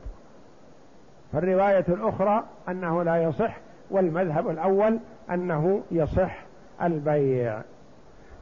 فالرواية 1.33 1.85
الأخرى 1.89 2.45
أنه 2.69 3.03
لا 3.03 3.23
يصح 3.23 3.57
والمذهب 3.91 4.49
الأول 4.51 4.99
أنه 5.31 5.83
يصح 5.91 6.39
البيع. 6.83 7.63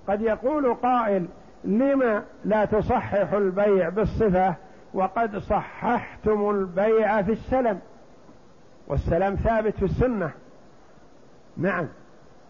قد 0.08 0.20
يقول 0.20 0.74
قائل 0.74 1.26
لما 1.64 2.22
لا 2.44 2.64
تصحح 2.64 3.32
البيع 3.32 3.88
بالصفة 3.88 4.54
وقد 4.94 5.38
صححتم 5.38 6.50
البيع 6.50 7.22
في 7.22 7.32
السلم؟ 7.32 7.80
والسلام 8.88 9.34
ثابت 9.34 9.74
في 9.74 9.84
السنة. 9.84 10.30
نعم 11.56 11.88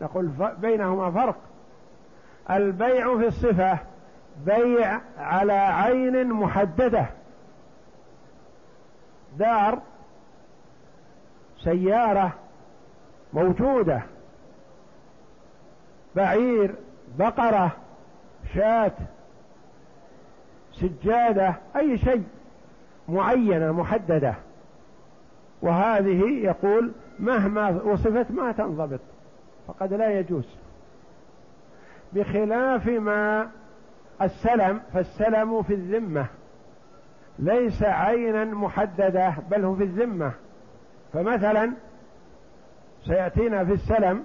نقول 0.01 0.31
بينهما 0.61 1.11
فرق. 1.11 1.37
البيع 2.51 3.19
في 3.19 3.27
الصفة 3.27 3.79
بيع 4.47 5.01
على 5.19 5.53
عين 5.53 6.33
محددة. 6.33 7.07
دار 9.39 9.79
سيارة 11.65 12.33
موجودة. 13.33 14.03
بعير 16.17 16.75
بقرة 17.19 17.77
شاة 18.55 18.93
سجادة 20.73 21.55
أي 21.77 21.99
شيء 21.99 22.25
معينة 23.09 23.73
محددة. 23.73 24.35
وهذه 25.63 26.23
يقول 26.43 26.93
مهما 27.19 27.83
وصفت 27.83 28.31
ما 28.31 28.53
تنضبط 28.53 29.01
فقد 29.69 29.93
لا 29.93 30.19
يجوز. 30.19 30.57
بخلاف 32.13 32.87
ما 32.87 33.49
السلم 34.23 34.81
فالسلم 34.93 35.63
في 35.63 35.75
الذمة. 35.75 36.27
ليس 37.39 37.83
عينا 37.83 38.45
محددة 38.45 39.35
بل 39.51 39.65
هو 39.65 39.77
في 39.77 39.85
الذمة. 39.85 40.33
فمثلا 41.13 41.73
سيأتينا 43.07 43.65
في 43.65 43.73
السلم 43.73 44.25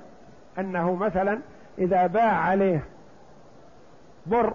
أنه 0.60 0.96
مثلا 0.96 1.40
إذا 1.78 2.08
باع 2.08 2.32
عليه 2.32 2.84
بر 4.26 4.54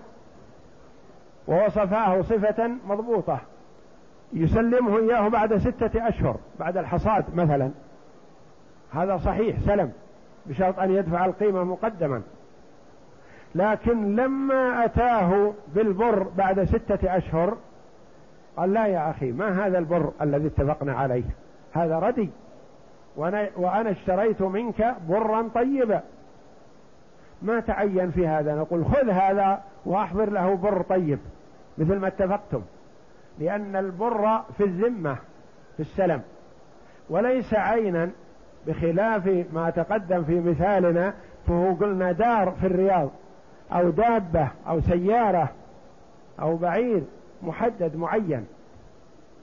ووصفاه 1.48 2.22
صفة 2.22 2.70
مضبوطة 2.88 3.40
يسلمه 4.32 4.98
إياه 4.98 5.28
بعد 5.28 5.58
ستة 5.58 6.08
أشهر 6.08 6.36
بعد 6.58 6.76
الحصاد 6.76 7.24
مثلا. 7.34 7.70
هذا 8.92 9.16
صحيح 9.16 9.56
سلم 9.66 9.92
بشرط 10.46 10.78
أن 10.78 10.90
يدفع 10.90 11.24
القيمة 11.24 11.64
مقدما. 11.64 12.22
لكن 13.54 14.16
لما 14.16 14.84
أتاه 14.84 15.52
بالبر 15.74 16.22
بعد 16.22 16.64
ستة 16.64 17.16
أشهر 17.16 17.56
قال 18.56 18.72
لا 18.72 18.86
يا 18.86 19.10
أخي 19.10 19.32
ما 19.32 19.66
هذا 19.66 19.78
البر 19.78 20.12
الذي 20.20 20.46
اتفقنا 20.46 20.94
عليه؟ 20.94 21.24
هذا 21.72 21.98
ردي 21.98 22.30
وأنا, 23.16 23.90
اشتريت 23.90 24.42
منك 24.42 24.96
برا 25.08 25.48
طيبا. 25.54 26.02
ما 27.46 27.60
تعين 27.60 28.10
في 28.10 28.26
هذا. 28.26 28.54
نقول 28.54 28.84
خذ 28.84 29.10
هذا 29.10 29.62
وأحضر 29.86 30.30
له 30.30 30.54
بر 30.54 30.82
طيب 30.82 31.18
مثل 31.78 31.96
ما 31.96 32.06
اتفقتم. 32.06 32.62
لأن 33.38 33.76
البر 33.76 34.40
في 34.58 34.64
الذمة 34.64 35.16
في 35.76 35.80
السلم. 35.80 36.22
وليس 37.10 37.54
عينا 37.54 38.10
بخلاف 38.66 39.44
ما 39.52 39.70
تقدم 39.70 40.24
في 40.24 40.40
مثالنا 40.40 41.14
فهو 41.46 41.74
قلنا 41.74 42.12
دار 42.12 42.54
في 42.60 42.66
الرياض 42.66 43.10
أو 43.72 43.90
دابة 43.90 44.48
أو 44.68 44.80
سيارة 44.80 45.48
أو 46.40 46.56
بعير 46.56 47.02
محدد 47.42 47.96
معين. 47.96 48.46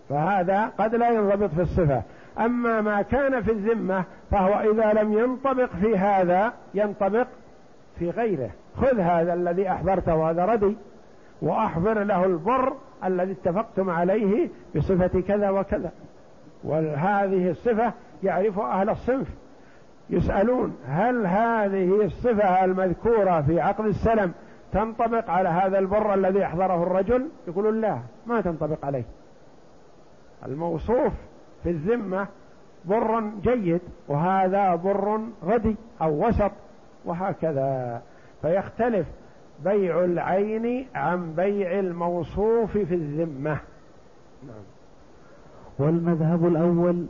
فهذا 0.09 0.65
قد 0.65 0.95
لا 0.95 1.09
ينضبط 1.09 1.49
في 1.49 1.61
الصفة. 1.61 2.01
أما 2.39 2.81
ما 2.81 3.01
كان 3.01 3.41
في 3.41 3.51
الذمة 3.51 4.03
فهو 4.31 4.71
إذا 4.71 5.01
لم 5.01 5.13
ينطبق 5.13 5.69
في 5.81 5.97
هذا 5.97 6.53
ينطبق 6.73 7.27
في 7.99 8.09
غيره. 8.09 8.49
خذ 8.77 8.99
هذا 8.99 9.33
الذي 9.33 9.69
أحضرته 9.69 10.29
هذا 10.29 10.45
ردي 10.45 10.77
وأحضر 11.41 12.03
له 12.03 12.25
البر 12.25 12.73
الذي 13.03 13.31
اتفقتم 13.31 13.89
عليه 13.89 14.49
بصفة 14.75 15.21
كذا 15.21 15.49
وكذا. 15.49 15.91
وهذه 16.63 17.49
الصفة 17.49 17.93
يعرف 18.23 18.59
أهل 18.59 18.89
الصنف. 18.89 19.27
يسألون 20.09 20.75
هل 20.87 21.25
هذه 21.25 22.05
الصفة 22.05 22.65
المذكورة 22.65 23.41
في 23.41 23.61
عقد 23.61 23.85
السلم 23.85 24.33
تنطبق 24.71 25.29
على 25.29 25.49
هذا 25.49 25.79
البر 25.79 26.13
الذي 26.13 26.45
أحضره 26.45 26.83
الرجل؟ 26.83 27.27
يقولون 27.47 27.81
لا 27.81 27.99
ما 28.27 28.41
تنطبق 28.41 28.85
عليه. 28.85 29.03
الموصوف 30.45 31.13
في 31.63 31.69
الذمة 31.69 32.27
بر 32.85 33.31
جيد 33.41 33.81
وهذا 34.07 34.75
بر 34.75 35.21
غدي 35.45 35.75
أو 36.01 36.27
وسط. 36.27 36.51
وهكذا. 37.05 38.01
فيختلف 38.41 39.07
بيع 39.63 40.03
العين 40.03 40.85
عن 40.95 41.35
بيع 41.35 41.79
الموصوف 41.79 42.71
في 42.71 42.95
الذمة. 42.95 43.57
نعم. 44.47 44.63
والمذهب 45.79 46.47
الأول 46.47 47.05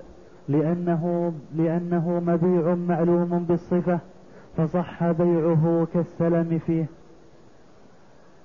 لأنه 0.50 1.34
لأنه 1.56 2.22
مبيع 2.28 2.76
معلوم 2.76 3.46
بالصفة 3.50 4.00
فصح 4.58 5.12
بيعه 5.12 5.88
كالسلم 5.94 6.60
فيه. 6.66 6.86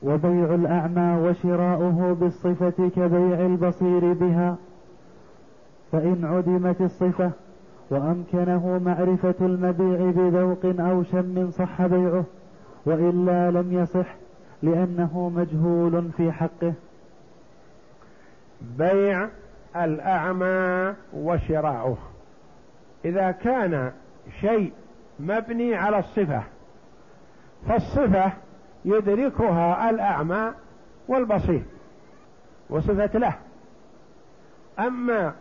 وبيع 0.03 0.55
الأعمى 0.55 1.29
وشراؤه 1.29 2.13
بالصفة 2.21 2.89
كبيع 2.97 3.47
البصير 3.47 4.13
بها 4.13 4.57
فإن 5.93 6.25
عدمت 6.25 6.81
الصفة 6.81 7.31
وأمكنه 7.90 8.79
معرفة 8.79 9.35
المبيع 9.40 10.11
بذوق 10.11 10.81
أو 10.81 11.03
شم 11.03 11.51
صح 11.51 11.87
بيعه 11.87 12.24
وإلا 12.87 13.51
لم 13.51 13.72
يصح 13.72 14.14
لأنه 14.62 15.29
مجهول 15.37 16.11
في 16.16 16.33
حقه. 16.33 16.72
بيع 18.79 19.29
الأعمى 19.77 20.94
وشراؤه. 21.14 21.98
إذا 23.05 23.31
كان 23.31 23.92
شيء 24.40 24.72
مبني 25.20 25.74
على 25.74 25.98
الصفة 25.98 26.42
فالصفة 27.68 28.33
يدركها 28.85 29.90
الأعمى 29.90 30.53
والبصير 31.09 31.62
وصفة 32.70 33.18
له. 33.18 33.35
أما 34.79 35.35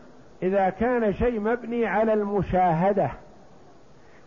إذا 0.43 0.69
كان 0.69 1.13
شيء 1.13 1.39
مبني 1.39 1.85
على 1.85 2.13
المشاهدة 2.13 3.11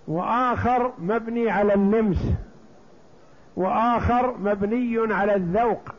وآخر 0.08 0.92
مبني 0.98 1.50
على 1.50 1.74
اللمس 1.74 2.32
وآخر 3.56 4.36
مبني 4.38 5.14
على 5.14 5.34
الذوق 5.34 5.94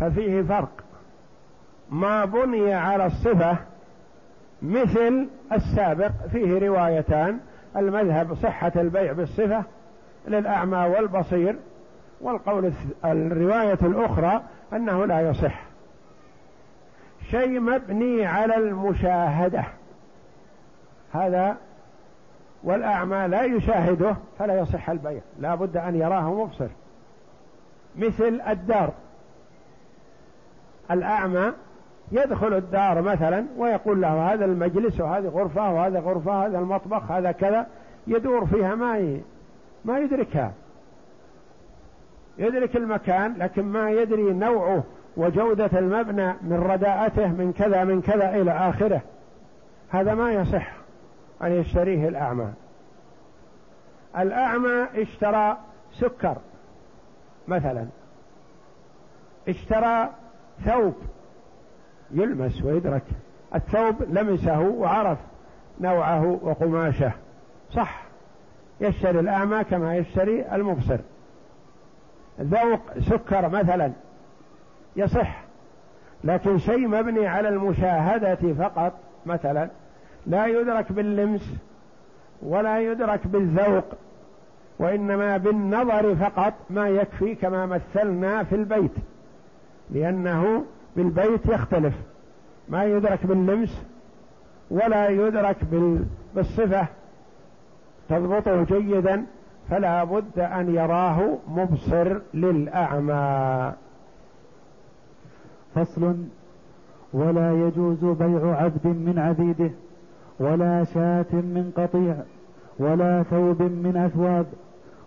ففيه 0.00 0.42
فرق. 0.42 0.70
ما 1.90 2.24
بني 2.24 2.74
على 2.74 3.06
الصفة 3.06 3.56
مثل 4.62 5.28
السابق 5.52 6.10
فيه 6.32 6.58
روايتان 6.58 7.38
المذهب 7.76 8.34
صحة 8.34 8.72
البيع 8.76 9.12
بالصفة 9.12 9.64
للأعمى 10.28 10.78
والبصير 10.78 11.56
والقول 12.20 12.72
الرواية 13.04 13.78
الأخرى 13.82 14.42
أنه 14.72 15.06
لا 15.06 15.30
يصح. 15.30 15.73
شيء 17.34 17.60
مبني 17.60 18.26
على 18.26 18.56
المشاهدة. 18.56 19.64
هذا 21.12 21.56
والأعمى 22.64 23.28
لا 23.28 23.42
يشاهده 23.44 24.16
فلا 24.38 24.58
يصح 24.58 24.90
البيع. 24.90 25.20
لا 25.38 25.54
بد 25.54 25.76
أن 25.76 25.94
يراه 25.94 26.34
مبصر. 26.34 26.68
مثل 27.96 28.40
الدار. 28.48 28.92
الأعمى 30.90 31.52
يدخل 32.12 32.54
الدار 32.54 33.02
مثلا 33.02 33.46
ويقول 33.56 34.00
له 34.02 34.32
هذا 34.32 34.44
المجلس 34.44 35.00
وهذه 35.00 35.28
غرفة 35.28 35.72
وهذا 35.72 36.00
غرفة 36.00 36.46
هذا 36.46 36.58
المطبخ 36.58 37.10
هذا 37.10 37.32
كذا. 37.32 37.66
يدور 38.06 38.46
فيها 38.46 38.74
ما 38.74 39.20
ما 39.84 39.98
يدركها. 39.98 40.52
يدرك 42.38 42.76
المكان 42.76 43.34
لكن 43.38 43.62
ما 43.62 43.90
يدري 43.90 44.32
نوعه. 44.32 44.84
وجودة 45.16 45.70
المبنى 45.78 46.32
من 46.42 46.56
رداءته 46.56 47.26
من 47.26 47.52
كذا 47.58 47.84
من 47.84 48.02
كذا 48.02 48.36
إلى 48.36 48.50
آخره. 48.50 49.00
هذا 49.90 50.14
ما 50.14 50.32
يصح 50.32 50.72
أن 51.42 51.52
يشتريه 51.52 52.08
الأعمى. 52.08 52.52
الأعمى 54.18 54.86
اشترى 54.94 55.56
سكر 56.00 56.36
مثلا. 57.48 57.86
اشترى 59.48 60.10
ثوب 60.64 60.94
يلمس 62.10 62.62
ويدرك. 62.62 63.02
الثوب 63.54 64.02
لمسه 64.02 64.60
وعرف 64.60 65.18
نوعه 65.80 66.38
وقماشه. 66.42 67.12
صح. 67.72 68.04
يشتري 68.80 69.20
الأعمى 69.20 69.64
كما 69.64 69.96
يشتري 69.96 70.54
المبصر. 70.54 70.98
ذوق 72.40 72.80
سكر 72.98 73.48
مثلا. 73.48 73.92
يصح. 74.96 75.44
لكن 76.24 76.58
شيء 76.58 76.88
مبني 76.88 77.26
على 77.26 77.48
المشاهدة 77.48 78.54
فقط 78.58 78.92
مثلا 79.26 79.68
لا 80.26 80.46
يدرك 80.46 80.92
باللمس 80.92 81.54
ولا 82.42 82.80
يدرك 82.80 83.26
بالذوق 83.26 83.84
وإنما 84.78 85.36
بالنظر 85.36 86.14
فقط 86.14 86.54
ما 86.70 86.88
يكفي 86.88 87.34
كما 87.34 87.66
مثلنا 87.66 88.44
في 88.44 88.54
البيت 88.54 88.94
لأنه 89.90 90.64
بالبيت 90.96 91.46
يختلف. 91.46 91.94
ما 92.68 92.84
يدرك 92.84 93.26
باللمس 93.26 93.82
ولا 94.70 95.08
يدرك 95.08 95.56
بالصفة. 96.34 96.86
تضبطه 98.08 98.64
جيدا 98.64 99.24
فلا 99.70 100.04
بد 100.04 100.38
أن 100.38 100.74
يراه 100.74 101.38
مبصر 101.48 102.18
للأعمى. 102.34 103.72
فصل 105.74 106.16
ولا 107.12 107.66
يجوز 107.66 108.04
بيع 108.04 108.56
عبد 108.56 108.86
من 108.86 109.18
عبيده 109.18 109.70
ولا 110.40 110.84
شاة 110.84 111.32
من 111.32 111.72
قطيع 111.76 112.16
ولا 112.78 113.22
ثوب 113.22 113.62
من 113.62 113.96
أثواب 113.96 114.46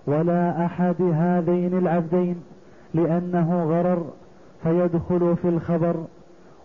ولا 0.08 0.66
أحد 0.66 1.02
هذين 1.02 1.78
العبدين 1.78 2.44
لأنه 2.94 3.64
غرر 3.64 4.06
فيدخل 4.64 5.36
في 5.42 5.50
الخبر 5.50 5.96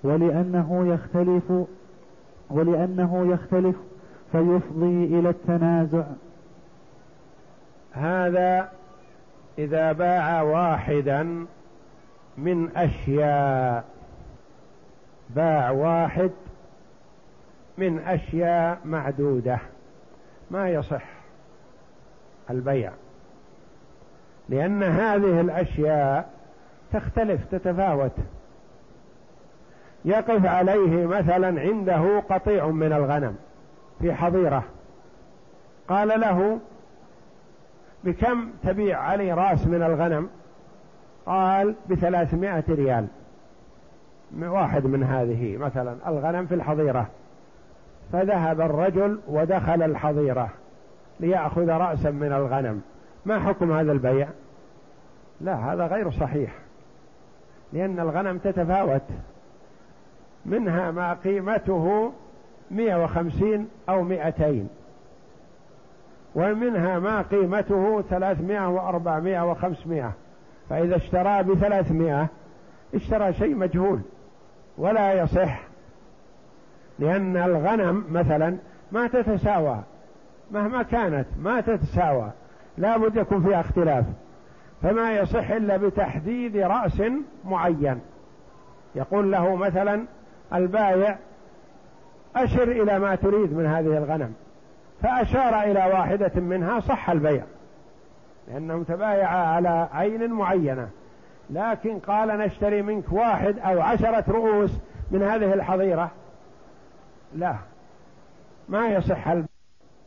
ولأنه 0.05 0.87
يختلف 0.87 1.53
ولأنه 2.51 3.33
يختلف 3.33 3.77
فيفضي 4.33 5.05
إلى 5.05 5.29
التنازع. 5.29 6.05
هذا 7.93 8.69
إذا 9.59 9.93
باع 9.93 10.43
واحدا 10.43 11.47
من 12.37 12.77
أشياء. 12.77 13.85
باع 15.31 15.71
واحد 15.71 16.31
من 17.79 17.99
أشياء 17.99 18.79
معدودة. 18.85 19.59
ما 20.51 20.69
يصح 20.69 21.05
البيع. 22.51 22.93
لأن 24.49 24.83
هذه 24.83 25.41
الأشياء 25.41 26.31
تختلف 26.93 27.45
تتفاوت. 27.51 28.13
يقف 30.05 30.47
عليه 30.47 31.07
مثلا 31.07 31.61
عنده 31.61 32.21
قطيع 32.21 32.67
من 32.67 32.93
الغنم 32.93 33.37
في 34.01 34.15
حظيرة. 34.15 34.65
قال 35.89 36.21
له 36.21 36.61
بكم 38.05 38.51
تبيع 38.65 39.01
علي 39.01 39.33
راس 39.33 39.67
من 39.67 39.83
الغنم؟ 39.83 40.29
قال 41.27 41.75
بثلاثمائة 41.91 42.65
ريال. 42.69 43.07
واحد 44.41 44.87
من 44.87 45.03
هذه 45.03 45.57
مثلا 45.57 45.97
الغنم 46.07 46.47
في 46.47 46.55
الحظيرة. 46.55 47.07
فذهب 48.13 48.61
الرجل 48.61 49.21
ودخل 49.29 49.83
الحظيرة 49.83 50.49
ليأخذ 51.21 51.69
رأسا 51.69 52.11
من 52.11 52.33
الغنم. 52.33 52.83
ما 53.27 53.41
حكم 53.41 53.73
هذا 53.73 53.93
البيع؟ 53.93 54.29
لا 55.41 55.55
هذا 55.55 55.87
غير 55.87 56.11
صحيح. 56.11 56.53
لأن 57.73 58.01
الغنم 58.01 58.39
تتفاوت. 58.39 59.03
منها 60.47 60.91
ما 60.91 61.13
قيمته 61.15 62.13
مئة 62.71 63.05
وخمسين 63.05 63.69
أو 63.89 64.03
مئتين. 64.03 64.69
ومنها 66.35 66.99
ما 66.99 67.23
قيمته 67.23 68.03
ثلاثمائة 68.03 68.69
وأربعمائة 68.69 69.51
وخمسمائة. 69.51 70.13
فإذا 70.73 70.97
اشترى 70.97 71.43
بثلاثمائة 71.43 72.29
اشترى 72.95 73.33
شيء 73.33 73.55
مجهول 73.55 74.01
ولا 74.79 75.13
يصح 75.13 75.61
لأن 76.99 77.37
الغنم 77.37 78.05
مثلا 78.11 78.57
ما 78.93 79.07
تتساوى 79.07 79.79
مهما 80.51 80.83
كانت 80.83 81.27
ما 81.43 81.61
تتساوى 81.61 82.31
لا 82.79 82.97
بد 82.97 83.17
يكون 83.17 83.43
فيها 83.43 83.61
اختلاف 83.61 84.05
فما 84.83 85.13
يصح 85.13 85.51
إلا 85.51 85.77
بتحديد 85.77 86.57
رأس 86.57 87.03
معين. 87.45 88.01
يقول 88.95 89.33
له 89.33 89.57
مثلا 89.57 90.05
البايع 90.55 91.17
أشر 92.37 92.63
إلى 92.63 92.99
ما 92.99 93.15
تريد 93.15 93.53
من 93.53 93.67
هذه 93.67 93.99
الغنم 93.99 94.35
فأشار 95.03 95.63
إلى 95.63 95.93
واحدة 95.93 96.41
منها 96.41 96.81
صح 96.81 97.11
البيع. 97.11 97.43
لأنهم 98.49 98.83
تبايعا 98.83 99.47
على 99.47 99.89
عين 99.93 100.33
معينة. 100.33 100.89
لكن 101.51 101.99
قال 101.99 102.29
نشتري 102.29 102.83
منك 102.83 103.13
واحد 103.13 103.59
أو 103.59 103.81
عشرة 103.81 104.25
رؤوس 104.29 104.71
من 105.11 105.23
هذه 105.23 105.55
الحظيرة. 105.55 106.11
لا. 107.35 107.57
ما 108.69 108.89
يصح 108.89 109.29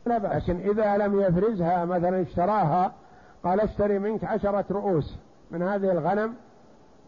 لا 0.05 0.17
بأس. 0.17 0.49
لكن 0.49 0.69
إذا 0.69 0.97
لم 0.97 1.21
يفرزها 1.21 1.85
مثلا 1.85 2.21
اشتراها 2.21 2.93
قال 3.43 3.61
اشتري 3.61 3.99
منك 3.99 4.23
عشرة 4.23 4.65
رؤوس 4.71 5.17
من 5.51 5.61
هذه 5.61 5.91
الغنم 5.91 6.33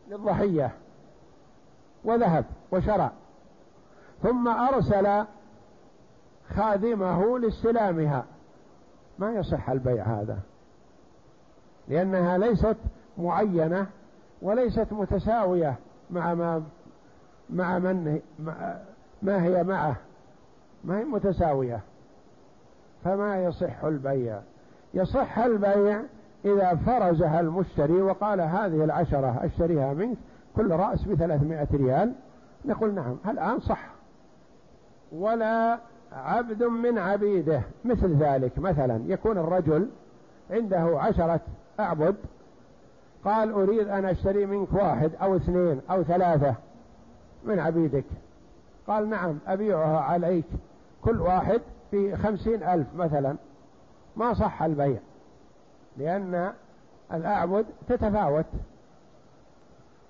للضحية. 0.09 0.71
وذهب 2.03 2.45
وشرى. 2.71 3.11
ثم 4.23 4.47
أرسل 4.47 5.25
خادمه 6.55 7.39
لاستلامها. 7.39 8.25
ما 9.19 9.31
يصح 9.31 9.69
البيع 9.69 10.03
هذا. 10.03 10.39
لأنها 11.88 12.38
ليست 12.38 12.78
معينة 13.17 13.88
وليست 14.41 14.88
متساوية 14.91 15.76
مع 16.12 16.34
ما 16.34 16.63
مع 17.50 17.80
من 17.80 18.19
ما 19.21 19.43
هي 19.43 19.63
معه. 19.63 19.95
ما 20.84 21.00
هي 21.00 21.04
متساوية. 21.04 21.80
فما 23.04 23.43
يصح 23.43 23.84
البيع. 23.84 24.39
يصح 24.93 25.39
البيع 25.39 26.02
إذا 26.45 26.76
فرزها 26.76 27.39
المشتري 27.39 28.02
وقال 28.02 28.41
هذه 28.41 28.84
العشرة 28.84 29.45
أشتريها 29.45 29.93
منك 29.93 30.17
كل 30.56 30.71
رأس 30.71 31.04
بثلاثمائة 31.04 31.67
ريال. 31.73 32.13
نقول 32.65 32.93
نعم 32.93 33.17
الآن 33.28 33.60
صح. 33.60 33.89
ولا 35.12 35.80
عبد 36.12 36.63
من 36.63 36.97
عبيده. 36.97 37.62
مثل 37.86 38.15
ذلك 38.15 38.60
مثلا 38.60 39.02
يكون 39.06 39.38
الرجل 39.38 39.89
عنده 40.52 41.00
عشرة 41.00 41.39
أعبد. 41.79 42.15
قال 43.25 43.51
أريد 43.51 43.87
أن 43.87 44.05
أشتري 44.05 44.45
منك 44.45 44.73
واحد 44.73 45.11
أو 45.21 45.35
اثنين 45.35 45.81
أو 45.91 46.03
ثلاثة 46.03 46.55
من 47.43 47.59
عبيدك. 47.59 48.05
قال 48.87 49.09
نعم 49.09 49.39
أبيعها 49.47 49.99
عليك. 49.99 50.45
كل 51.01 51.21
واحد 51.21 51.61
في 51.91 52.15
خمسين 52.17 52.63
ألف 52.63 52.87
مثلا. 52.95 53.35
ما 54.15 54.33
صح 54.33 54.63
البيع 54.63 54.99
لأن 55.97 56.53
الأعبد 57.13 57.65
تتفاوت. 57.87 58.45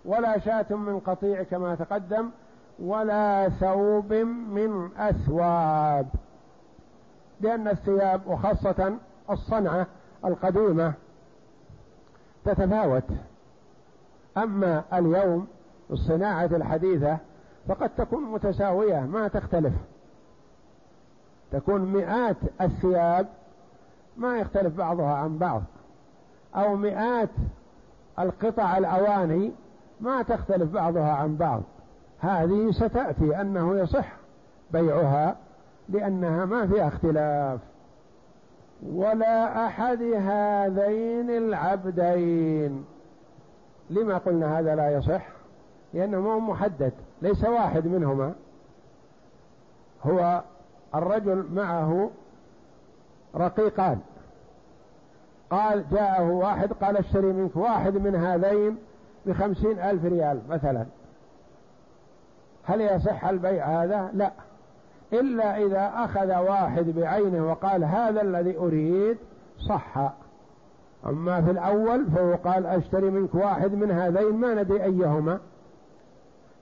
ولا 0.05 0.39
شاة 0.39 0.75
من 0.75 0.99
قطيع 0.99 1.43
كما 1.43 1.75
تقدم 1.75 2.29
ولا 2.79 3.49
ثوب 3.49 4.13
من 4.13 4.89
أثواب. 4.97 6.07
لأن 7.41 7.67
الثياب 7.67 8.21
وخاصة 8.27 8.93
الصنعة 9.29 9.87
القديمة 10.25 10.93
تتفاوت. 12.47 13.03
أما 14.37 14.83
اليوم 14.93 15.47
الصناعة 15.91 16.45
الحديثة 16.45 17.17
فقد 17.67 17.89
تكون 17.89 18.23
متساوية 18.23 18.99
ما 18.99 19.27
تختلف. 19.27 19.73
تكون 21.51 21.81
مئات 21.81 22.37
الثياب 22.61 23.27
ما 24.17 24.37
يختلف 24.37 24.77
بعضها 24.77 25.13
عن 25.13 25.37
بعض. 25.37 25.61
أو 26.55 26.75
مئات 26.75 27.29
القطع 28.19 28.77
الأواني 28.77 29.51
ما 30.01 30.21
تختلف 30.21 30.71
بعضها 30.71 31.11
عن 31.11 31.35
بعض. 31.35 31.61
هذه 32.19 32.71
ستأتي 32.71 33.41
أنه 33.41 33.77
يصح 33.77 34.13
بيعها 34.71 35.35
لأنها 35.89 36.45
ما 36.45 36.67
فيها 36.67 36.87
اختلاف. 36.87 37.59
ولا 38.85 39.65
أحد 39.65 40.01
هذين 40.01 41.29
العبدين. 41.29 42.85
لما 43.89 44.17
قلنا 44.17 44.59
هذا 44.59 44.75
لا 44.75 44.91
يصح؟ 44.91 45.27
لأنه 45.93 46.21
مو 46.21 46.39
محدد 46.39 46.93
ليس 47.21 47.43
واحد 47.43 47.87
منهما. 47.87 48.33
هو 50.03 50.43
الرجل 50.95 51.45
معه 51.53 52.09
رقيقان. 53.35 53.99
قال 55.49 55.85
جاءه 55.91 56.31
واحد 56.31 56.73
قال 56.73 56.97
اشتري 56.97 57.27
منك 57.27 57.55
واحد 57.55 57.93
من 57.93 58.15
هذين 58.15 58.77
بخمسين 59.25 59.79
ألف 59.79 60.05
ريال 60.05 60.41
مثلا. 60.49 60.85
هل 62.63 62.81
يصح 62.81 63.25
البيع 63.25 63.83
هذا؟ 63.83 64.11
لا. 64.13 64.31
إلا 65.13 65.57
إذا 65.57 65.91
أخذ 65.95 66.35
واحد 66.35 66.85
بعينه 66.85 67.51
وقال 67.51 67.83
هذا 67.83 68.21
الذي 68.21 68.57
أريد 68.57 69.17
صح. 69.69 70.11
أما 71.05 71.41
في 71.41 71.51
الأول 71.51 72.05
فهو 72.11 72.35
قال 72.35 72.65
أشتري 72.65 73.09
منك 73.09 73.35
واحد 73.35 73.71
من 73.71 73.91
هذين 73.91 74.33
ما 74.33 74.53
ندري 74.53 74.83
أيهما. 74.83 75.39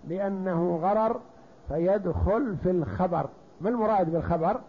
لأنه 0.07 0.79
غرر 0.83 1.19
فيدخل 1.67 2.55
في 2.63 2.71
الخبر. 2.71 3.29
ما 3.61 3.69
المراد 3.69 4.11
بالخبر؟ 4.11 4.59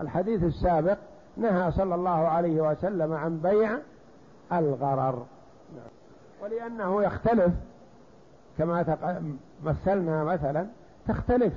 الحديث 0.00 0.42
السابق 0.42 0.98
نهى 1.36 1.72
صلى 1.72 1.94
الله 1.94 2.10
عليه 2.10 2.70
وسلم 2.70 3.12
عن 3.12 3.38
بيع 3.38 3.78
الغرر. 4.52 5.26
ولأنه 6.42 7.02
يختلف. 7.02 7.52
كما 8.58 8.96
مثلنا 9.64 10.24
مثلا 10.24 10.66
تختلف 11.08 11.52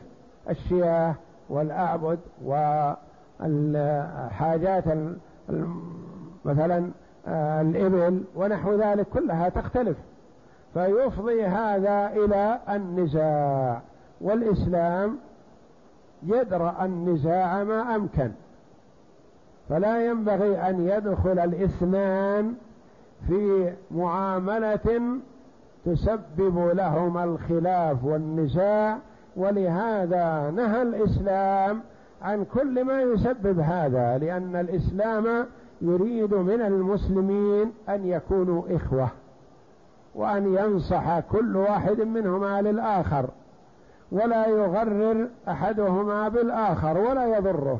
الشياه 0.49 1.15
والأعبد 1.49 2.19
والحاجات 3.39 4.83
مثلا 6.45 6.91
آه، 7.27 7.61
الإبل 7.61 8.23
ونحو 8.35 8.73
ذلك 8.73 9.07
كلها 9.07 9.49
تختلف. 9.49 9.97
فيفضي 10.73 11.45
هذا 11.45 12.07
إلى 12.07 12.59
النزاع. 12.69 13.81
والإسلام 14.21 15.17
يدرأ 16.23 16.85
النزاع 16.85 17.63
ما 17.63 17.95
أمكن. 17.95 18.31
فلا 19.69 20.05
ينبغي 20.05 20.69
أن 20.69 20.87
يدخل 20.87 21.39
الاثنان 21.39 22.53
في 23.27 23.73
معاملة 23.91 25.19
تسبب 25.85 26.69
لهما 26.73 27.23
الخلاف 27.23 28.03
والنزاع 28.03 28.97
ولهذا 29.35 30.51
نهى 30.55 30.81
الإسلام 30.81 31.81
عن 32.21 32.45
كل 32.53 32.83
ما 32.83 33.01
يسبب 33.01 33.59
هذا 33.59 34.17
لأن 34.17 34.55
الإسلام 34.55 35.45
يريد 35.81 36.33
من 36.33 36.61
المسلمين 36.61 37.71
أن 37.89 38.05
يكونوا 38.05 38.63
إخوة 38.69 39.09
وأن 40.15 40.55
ينصح 40.55 41.19
كل 41.19 41.55
واحد 41.55 42.01
منهما 42.01 42.61
للآخر 42.61 43.25
ولا 44.11 44.47
يغرر 44.47 45.27
أحدهما 45.47 46.29
بالآخر 46.29 46.97
ولا 46.97 47.37
يضره. 47.37 47.79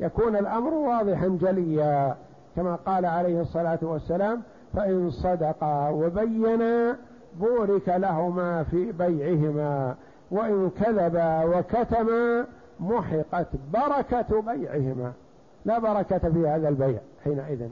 يكون 0.00 0.36
الأمر 0.36 0.74
واضحا 0.74 1.38
جليا 1.40 2.16
كما 2.56 2.74
قال 2.74 3.06
عليه 3.06 3.40
الصلاة 3.40 3.78
والسلام 3.82 4.42
فإن 4.74 5.10
صدقا 5.10 5.88
وبينا 5.88 6.96
بورك 7.40 7.88
لهما 7.88 8.62
في 8.62 8.92
بيعهما 8.92 9.94
وإن 10.30 10.70
كذبا 10.80 11.44
وكتما 11.44 12.46
محقت 12.80 13.46
بركة 13.72 14.40
بيعهما. 14.40 15.12
لا 15.64 15.78
بركة 15.78 16.18
في 16.18 16.48
هذا 16.48 16.68
البيع 16.68 16.98
حينئذ. 17.24 17.68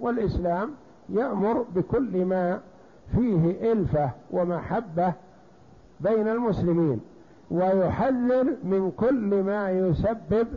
والإسلام 0.00 0.70
يأمر 1.08 1.64
بكل 1.74 2.24
ما 2.24 2.60
فيه 3.16 3.72
إلفة 3.72 4.10
ومحبة 4.30 5.12
بين 6.00 6.28
المسلمين 6.28 7.00
ويحذر 7.50 8.44
من 8.64 8.92
كل 8.96 9.42
ما 9.42 9.70
يسبب 9.70 10.48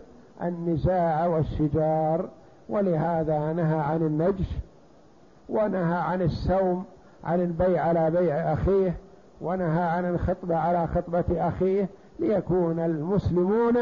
النزاع 0.44 1.26
والشجار. 1.28 2.30
ولهذا 2.70 3.54
نهى 3.54 3.80
عن 3.80 4.02
النجش 4.02 4.48
ونهى 5.50 5.98
عن 5.98 6.22
السوم 6.22 6.86
عن 7.24 7.42
البيع 7.42 7.86
على 7.86 8.12
بيع 8.12 8.54
أخيه. 8.54 8.96
ونهى 9.43 9.84
عن 9.84 10.06
الخطبة 10.06 10.56
على 10.56 10.88
خطبة 10.88 11.47
أخيه 11.47 11.89
ليكون 12.19 12.79
المسلمون 12.79 13.77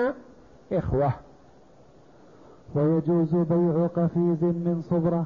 إخوة. 0.72 1.12
ويجوز 2.76 3.36
بيع 3.36 3.88
قفيز 3.88 4.44
من 4.44 4.82
صبرة 4.90 5.26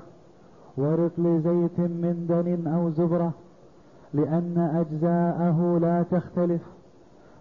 ورطل 0.77 1.41
زيت 1.41 1.79
من 1.79 2.25
دن 2.29 2.67
أو 2.67 2.89
زبرة 2.89 3.31
لأن 4.13 4.69
أجزاءه 4.75 5.79
لا 5.81 6.03
تختلف 6.11 6.61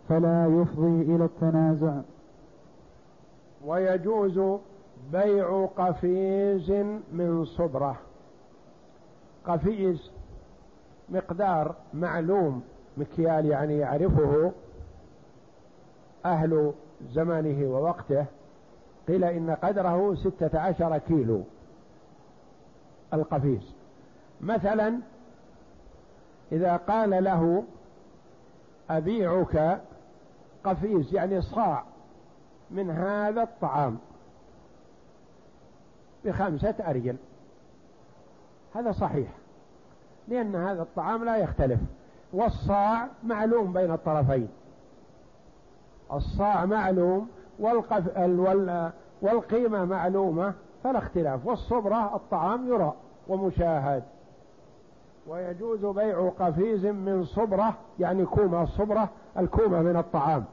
فلا 0.09 0.47
يفضي 0.47 1.03
إلى 1.03 1.25
التنازع. 1.25 2.01
ويجوز 3.65 4.41
بيع 5.13 5.69
قفيز 5.77 6.71
من 7.13 7.45
صبرة. 7.45 7.97
قفيز 9.47 10.11
مقدار 11.09 11.75
معلوم. 11.95 12.63
مكيال 12.97 13.47
يعني 13.47 13.79
يعرفه 13.79 14.53
أهل 16.25 16.73
زمانه 17.13 17.67
ووقته 17.67 18.27
قيل 19.09 19.25
إن 19.25 19.51
قدره 19.51 20.15
ستة 20.15 20.61
عشر 20.61 20.99
كيلو 20.99 21.43
القفيز. 23.15 23.75
مثلا 24.41 24.99
إذا 26.53 26.77
قال 26.77 27.25
له 27.25 27.65
أبيعك 28.91 29.81
قفيز 30.65 31.15
يعني 31.15 31.43
صاع 31.43 31.85
من 32.71 32.91
هذا 32.91 33.43
الطعام 33.43 33.99
بخمسة 36.25 36.75
أرجل. 36.87 37.17
هذا 38.75 38.93
صحيح 38.93 39.29
لأن 40.29 40.55
هذا 40.55 40.83
الطعام 40.83 41.25
لا 41.25 41.37
يختلف. 41.37 41.81
والصاع 42.35 43.09
معلوم 43.25 43.73
بين 43.73 43.91
الطرفين. 43.91 44.49
الصاع 46.13 46.65
معلوم 46.67 47.29
والقف... 47.59 48.19
وال... 48.19 48.91
والقيمة 49.23 49.85
معلومة 49.85 50.55
فلا 50.85 50.99
اختلاف. 50.99 51.47
والصبرة 51.47 52.17
الطعام 52.17 52.69
يرى 52.69 52.93
ومشاهد. 53.29 54.03
ويجوز 55.27 55.85
بيع 55.85 56.29
قفيز 56.29 56.87
من 56.87 57.25
صبرة 57.25 57.75
يعني 57.99 58.25
كومة. 58.25 58.63
الصبرة 58.63 59.09
الكومة 59.39 59.83
من 59.83 59.97
الطعام. 59.97 60.45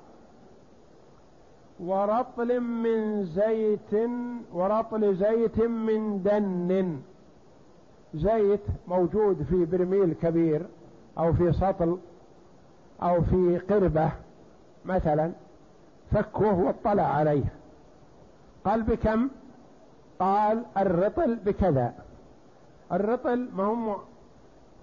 ورطل 1.79 2.59
من 2.59 3.25
زيت 3.25 4.09
ورطل 4.53 5.15
زيت 5.15 5.59
من 5.59 6.23
دن. 6.23 6.99
زيت 8.13 8.63
موجود 8.87 9.43
في 9.49 9.65
برميل 9.65 10.13
كبير. 10.13 10.65
أو 11.17 11.33
في 11.33 11.53
سطل 11.53 11.97
أو 13.03 13.21
في 13.21 13.57
قربة 13.69 14.11
مثلا 14.85 15.31
فكه 16.11 16.53
واطلع 16.53 17.03
عليه. 17.03 17.43
قال 18.65 18.83
بكم؟ 18.83 19.29
قال 20.19 20.63
الرطل 20.77 21.35
بكذا. 21.35 21.93
الرطل 22.91 23.49
ما 23.55 23.63
هم 23.63 23.95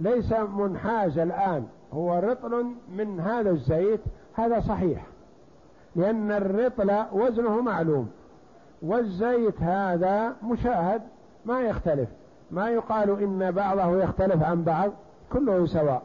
ليس 0.01 0.33
منحاز 0.33 1.18
الآن 1.18 1.66
هو 1.93 2.18
رطل 2.18 2.72
من 2.89 3.20
هذا 3.20 3.51
الزيت 3.51 4.01
هذا 4.35 4.61
صحيح. 4.61 5.07
لأن 5.97 6.33
الرطل 6.33 7.05
وزنه 7.12 7.61
معلوم. 7.61 8.11
والزيت 8.83 9.62
هذا 9.62 10.37
مشاهد 10.43 11.03
ما 11.45 11.61
يختلف. 11.61 12.09
ما 12.51 12.70
يقال 12.70 13.22
إن 13.22 13.51
بعضه 13.51 14.03
يختلف 14.03 14.43
عن 14.43 14.62
بعض 14.64 14.91
كله 15.33 15.66
سواء. 15.66 16.03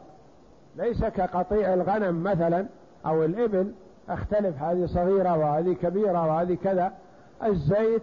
ليس 0.76 1.04
كقطيع 1.04 1.74
الغنم 1.74 2.22
مثلا 2.22 2.66
أو 3.06 3.24
الإبل 3.24 3.72
أختلف 4.08 4.62
هذه 4.62 4.86
صغيرة 4.86 5.38
وهذه 5.38 5.72
كبيرة 5.72 6.26
وهذه 6.26 6.54
كذا. 6.64 6.92
الزيت 7.44 8.02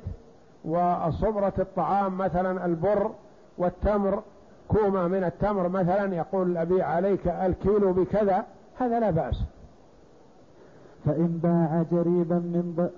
وصبرة 0.66 1.54
الطعام 1.60 2.18
مثلا 2.18 2.66
البر 2.66 3.12
والتمر 3.58 4.24
كومة 4.68 5.08
من 5.08 5.24
التمر 5.24 5.70
مثلا 5.70 6.16
يقول 6.16 6.58
أبيع 6.58 6.88
عليك 6.88 7.28
الكيلو 7.28 7.94
بكذا 7.94 8.46
هذا 8.80 9.00
لا 9.00 9.10
بأس. 9.10 9.36
فإن 11.06 11.40
باع 11.44 11.84
جريبا 11.92 12.36
من 12.36 12.90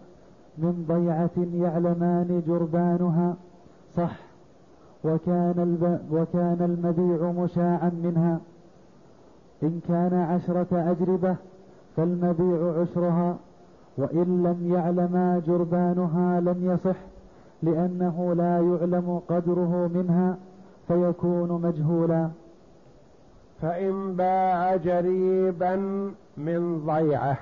من 0.57 0.85
ضيعة 0.87 1.63
يعلمان 1.67 2.43
جربانها 2.47 3.35
صح 3.95 4.15
وكان 5.03 5.55
الب... 5.57 6.01
وكان 6.11 6.57
المبيع 6.61 7.31
مشاعا 7.43 7.91
منها. 8.03 8.39
إن 9.63 9.79
كان 9.87 10.13
عشرة 10.13 10.91
أجربة 10.91 11.35
فالمبيع 11.97 12.81
عشرها 12.81 13.37
وإن 13.97 14.43
لم 14.43 14.73
يعلما 14.73 15.41
جربانها 15.47 16.39
لم 16.39 16.71
يصح 16.71 16.99
لأنه 17.63 18.33
لا 18.33 18.55
يعلم 18.55 19.21
قدره 19.27 19.91
منها 19.93 20.37
فيكون 20.87 21.61
مجهولا. 21.61 22.29
فإن 23.61 24.15
باع 24.15 24.75
جريبا 24.75 25.75
من 26.37 26.85
ضيعة 26.85 27.37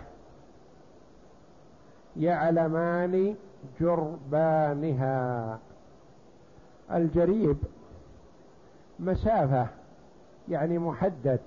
يعلمان 2.17 3.35
جربانها. 3.79 5.59
الجريب 6.91 7.57
مسافة 8.99 9.67
يعني 10.49 10.79
محدد. 10.79 11.39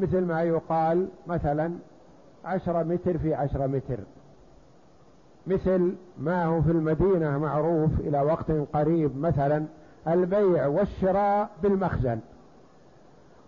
مثل 0.00 0.20
ما 0.20 0.42
يقال 0.42 1.08
مثلا 1.26 1.72
عشرة 2.44 2.82
متر 2.82 3.18
في 3.18 3.34
عشرة 3.34 3.66
متر. 3.66 3.98
مثل 5.46 5.94
ما 6.18 6.44
هو 6.44 6.62
في 6.62 6.70
المدينة 6.70 7.38
معروف 7.38 8.00
إلى 8.00 8.20
وقت 8.20 8.50
قريب 8.72 9.18
مثلا 9.18 9.64
البيع 10.08 10.66
والشراء 10.66 11.50
بالمخزن. 11.62 12.20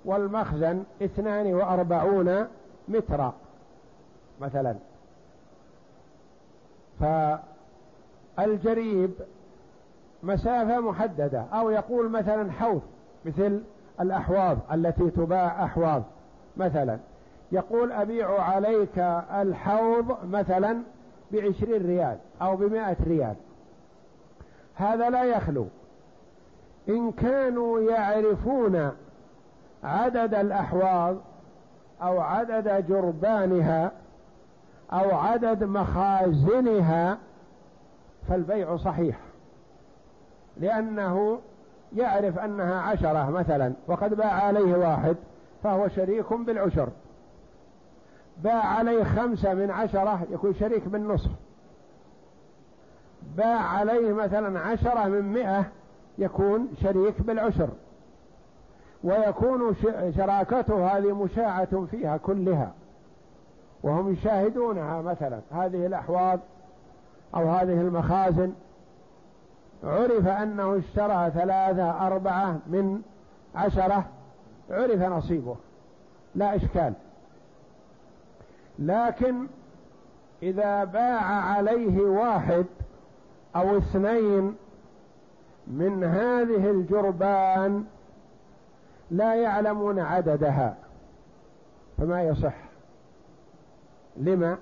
والمخزن 0.05 0.83
اثنان 1.03 1.55
وأربعون 1.55 2.47
مترا 2.89 3.35
مثلا. 4.41 4.75
فالجريب 8.37 9.11
مسافة 10.23 10.81
محددة 10.81 11.41
أو 11.41 11.71
يقول 11.71 12.11
مثلا 12.11 12.53
حوض 12.53 12.83
مثل 13.25 13.63
الأحواض 14.01 14.59
التي 14.73 15.11
تباع 15.11 15.65
أحواض. 15.65 16.03
مثلا 16.57 16.99
يقول 17.53 17.93
أبيع 17.93 18.43
عليك 18.43 18.99
الحوض 19.35 20.17
مثلا 20.31 20.83
بعشرين 21.33 21.87
ريال 21.87 22.19
أو 22.43 22.57
بمائة 22.57 22.97
ريال. 23.07 23.35
هذا 24.75 25.11
لا 25.11 25.25
يخلو. 25.25 25.67
إن 26.89 27.13
كانوا 27.13 27.81
يعرفون 27.81 28.93
عدد 29.85 30.35
الأحواض 30.35 31.17
أو 32.03 32.21
عدد 32.21 32.87
جربانها 32.89 33.93
أو 34.93 35.17
عدد 35.17 35.65
مخازنها 35.65 37.19
فالبيع 38.29 38.77
صحيح. 38.77 39.19
لأنه 40.57 41.41
يعرف 41.97 42.39
أنها 42.39 42.81
عشرة 42.81 43.31
مثلا 43.31 43.73
وقد 43.87 44.15
باع 44.15 44.33
عليه 44.33 44.77
واحد. 44.77 45.17
فهو 45.63 45.89
شريك 45.89 46.33
بالعشر. 46.33 46.89
باع 48.43 48.65
عليه 48.65 49.05
خمسة 49.05 49.55
من 49.55 49.71
عشرة 49.71 50.27
يكون 50.31 50.55
شريك 50.55 50.89
بالنصف. 50.89 51.31
باع 53.37 53.61
عليه 53.61 54.13
مثلا 54.13 54.61
عشرة 54.61 55.05
من 55.05 55.33
مئة 55.33 55.65
يكون 56.19 56.69
شريك 56.83 57.23
بالعشر. 57.23 57.69
ويكون 59.05 59.75
شراكته 60.17 60.87
هذه 60.87 61.15
مشاعة 61.15 61.87
فيها 61.91 62.17
كلها. 62.17 62.73
وهم 63.83 64.13
يشاهدونها 64.13 65.03
مثلا. 65.03 65.41
هذه 65.51 65.87
الأحواض 65.87 66.41
أو 67.35 67.49
هذه 67.49 67.81
المخازن. 67.81 68.53
عرف 69.85 70.27
أنه 70.27 70.79
اشترى 70.79 71.31
ثلاثة 71.31 72.07
أربعة 72.07 72.59
من 72.67 73.03
عشرة. 73.55 74.05
عرف 74.73 75.03
نصيبه. 75.03 75.57
لا 76.35 76.57
إشكال. 76.57 76.93
لكن 78.79 79.47
إذا 80.43 80.85
باع 80.85 81.25
عليه 81.25 82.01
واحد 82.01 82.67
أو 83.57 83.79
اثنين 83.79 84.57
من 85.67 86.05
هذه 86.05 86.71
الجربان 86.71 87.85
لا 89.11 89.35
يعلمون 89.35 89.99
عددها 89.99 90.77
فما 91.99 92.23
يصح. 92.23 92.55
لما؟ 94.17 94.59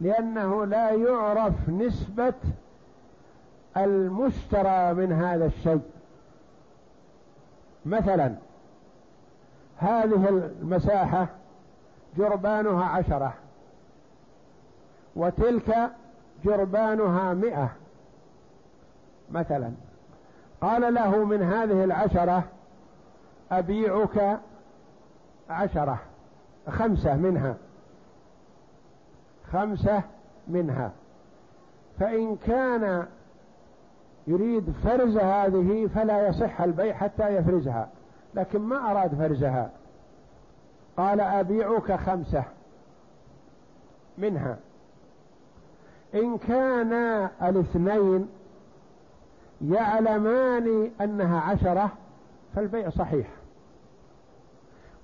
لأنه 0.00 0.64
لا 0.64 0.90
يعرف 0.90 1.68
نسبة 1.68 2.34
المشترى 3.76 4.94
من 4.94 5.12
هذا 5.12 5.46
الشيء. 5.46 5.82
مثلا 7.86 8.34
هذه 9.80 10.28
المساحة 10.28 11.26
جربانها 12.16 12.84
عشرة 12.84 13.34
وتلك 15.16 15.90
جربانها 16.44 17.34
مئة 17.34 17.70
مثلا. 19.30 19.72
قال 20.60 20.94
له 20.94 21.24
من 21.24 21.42
هذه 21.42 21.84
العشرة 21.84 22.44
أبيعك 23.52 24.40
عشرة 25.50 25.98
خمسة 26.68 27.16
منها 27.16 27.54
خمسة 29.52 30.02
منها. 30.48 30.90
فإن 32.00 32.36
كان 32.36 33.06
يريد 34.26 34.72
فرز 34.84 35.16
هذه 35.16 35.88
فلا 35.94 36.28
يصح 36.28 36.60
البيع 36.60 36.94
حتى 36.94 37.36
يفرزها. 37.36 37.88
لكن 38.34 38.58
ما 38.58 38.90
أراد 38.90 39.14
فرزها 39.14 39.70
قال 40.96 41.20
أبيعك 41.20 41.92
خمسة 41.92 42.44
منها. 44.18 44.56
إن 46.14 46.38
كان 46.38 46.92
الاثنين 47.42 48.28
يعلمان 49.64 50.90
أنها 51.00 51.40
عشرة 51.40 51.90
فالبيع 52.54 52.90
صحيح. 52.90 53.26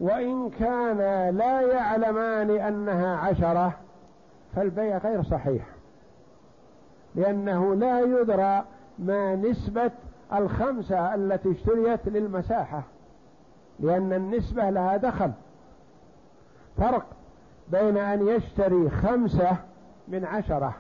وإن 0.01 0.51
كان 0.51 0.99
لا 1.37 1.61
يعلمان 1.61 2.51
أنها 2.51 3.17
عشرة 3.17 3.73
فالبيع 4.57 4.99
غير 4.99 5.23
صحيح. 5.23 5.67
لأنه 7.15 7.75
لا 7.75 8.01
يدرى 8.01 8.65
ما 8.99 9.37
نسبة 9.37 9.91
الخمسة 10.33 11.15
التي 11.15 11.53
اشتريت 11.53 12.09
للمساحة. 12.09 12.83
لأن 13.81 14.13
النسبة 14.13 14.71
لها 14.71 14.97
دخل. 14.97 15.31
فرق 16.77 17.07
بين 17.69 17.97
أن 17.97 18.29
يشتري 18.29 18.91
خمسة 18.91 19.57
من 20.09 20.25
عشرة 20.25 20.75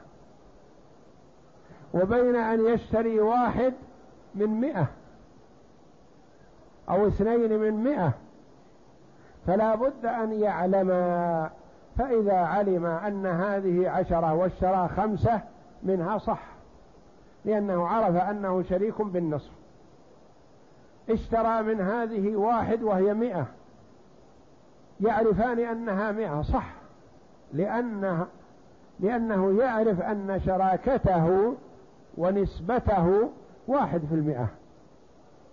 وبين 1.94 2.36
أن 2.36 2.66
يشتري 2.66 3.20
واحد 3.20 3.74
من 4.34 4.46
مئة 4.46 4.86
أو 6.88 7.06
اثنين 7.06 7.58
من 7.58 7.84
مئة. 7.84 8.12
فلا 9.46 9.74
بد 9.74 10.06
أن 10.06 10.32
يعلم 10.32 10.88
فإذا 11.98 12.36
علم 12.36 12.86
أن 12.86 13.26
هذه 13.26 13.90
عشرة 13.90 14.34
واشترى 14.34 14.88
خمسة 14.96 15.40
منها 15.82 16.18
صح 16.18 16.42
لأنه 17.44 17.88
عرف 17.88 18.16
أنه 18.16 18.62
شريك 18.62 19.02
بالنصف. 19.02 19.50
اشترى 21.10 21.62
من 21.62 21.80
هذه 21.80 22.36
واحد 22.36 22.82
وهي 22.82 23.14
مئة. 23.14 23.46
يعرفان 25.00 25.58
أنها 25.58 26.12
مئة 26.12 26.42
صح. 26.42 26.72
لأنه, 27.52 28.26
لأنه 29.00 29.58
يعرف 29.62 30.00
أن 30.00 30.40
شراكته 30.46 31.54
ونسبته 32.18 33.30
واحد 33.68 34.00
في 34.08 34.14
المئة. 34.14 34.48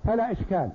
فلا 0.06 0.32
إشكال. 0.32 0.70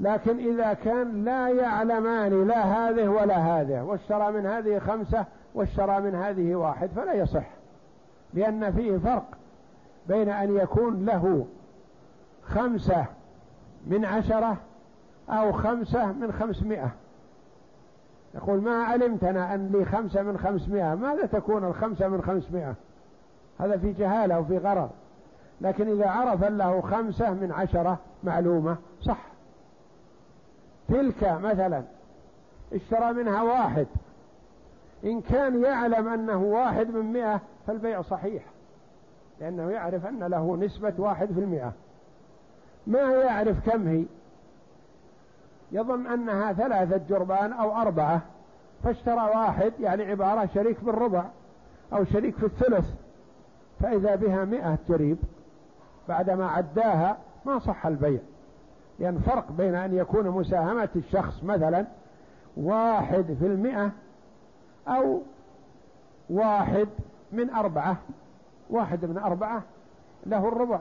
لكن 0.00 0.38
إذا 0.38 0.72
كان 0.72 1.24
لا 1.24 1.48
يعلمان 1.48 2.48
لا 2.48 2.62
هذه 2.64 3.08
ولا 3.08 3.36
هذه 3.36 3.82
واشترى 3.82 4.32
من 4.32 4.46
هذه 4.46 4.78
خمسة 4.78 5.24
واشترى 5.54 6.00
من 6.00 6.14
هذه 6.14 6.54
واحد 6.54 6.88
فلا 6.96 7.12
يصح. 7.12 7.46
لأن 8.34 8.72
فيه 8.72 8.98
فرق 8.98 9.26
بين 10.08 10.28
أن 10.28 10.56
يكون 10.56 11.04
له 11.04 11.46
خمسة 12.44 13.06
من 13.88 14.04
عشرة 14.04 14.56
أو 15.28 15.52
خمسة 15.52 16.12
من 16.12 16.32
خمسمائة. 16.32 16.90
يقول 18.34 18.60
ما 18.60 18.84
علمت 18.84 19.24
أنا 19.24 19.54
أن 19.54 19.68
لي 19.68 19.84
خمسة 19.84 20.22
من 20.22 20.38
خمسمائة. 20.38 20.94
ماذا 20.94 21.26
تكون 21.26 21.64
الخمسة 21.64 22.08
من 22.08 22.22
خمسمائة؟ 22.22 22.74
هذا 23.58 23.78
في 23.78 23.92
جهالة 23.92 24.40
وفي 24.40 24.58
غرر. 24.58 24.90
لكن 25.60 25.88
إذا 25.88 26.10
عرف 26.10 26.44
له 26.44 26.80
خمسة 26.80 27.30
من 27.30 27.52
عشرة 27.52 27.98
معلومة. 28.24 28.76
صح. 29.02 29.26
تلك 30.88 31.24
مثلا 31.24 31.82
اشترى 32.72 33.12
منها 33.12 33.42
واحد. 33.42 33.86
إن 35.04 35.20
كان 35.20 35.62
يعلم 35.62 36.08
أنه 36.08 36.42
واحد 36.42 36.90
من 36.90 37.12
مئة 37.12 37.40
فالبيع 37.66 38.02
صحيح. 38.02 38.42
لأنه 39.40 39.70
يعرف 39.70 40.06
أن 40.06 40.24
له 40.24 40.56
نسبة 40.56 40.94
واحد 40.98 41.32
في 41.32 41.40
المئة. 41.40 41.72
ما 42.88 43.00
يعرف 43.00 43.70
كم 43.70 43.88
هي؟ 43.88 44.04
يظن 45.72 46.06
أنها 46.06 46.52
ثلاثة 46.52 47.00
جربان 47.08 47.52
أو 47.52 47.76
أربعة 47.76 48.22
فاشترى 48.84 49.30
واحد 49.34 49.72
يعني 49.80 50.02
عبارة 50.02 50.48
شريك 50.54 50.84
بالربع 50.84 51.24
أو 51.92 52.04
شريك 52.04 52.36
في 52.36 52.46
الثلث 52.46 52.86
فإذا 53.80 54.14
بها 54.14 54.44
مئة 54.44 54.78
جريب 54.88 55.18
بعدما 56.08 56.46
عداها 56.46 57.16
ما 57.46 57.58
صح 57.58 57.86
البيع 57.86 58.20
لأن 58.98 59.14
يعني 59.14 59.18
فرق 59.18 59.52
بين 59.52 59.74
أن 59.74 59.96
يكون 59.96 60.30
مساهمة 60.30 60.88
الشخص 60.96 61.44
مثلا 61.44 61.86
واحد 62.56 63.36
في 63.40 63.46
المئة 63.46 63.90
أو 64.88 65.22
واحد 66.30 66.88
من 67.32 67.50
أربعة 67.50 67.96
واحد 68.70 69.04
من 69.04 69.18
أربعة 69.18 69.62
له 70.26 70.48
الربع. 70.48 70.80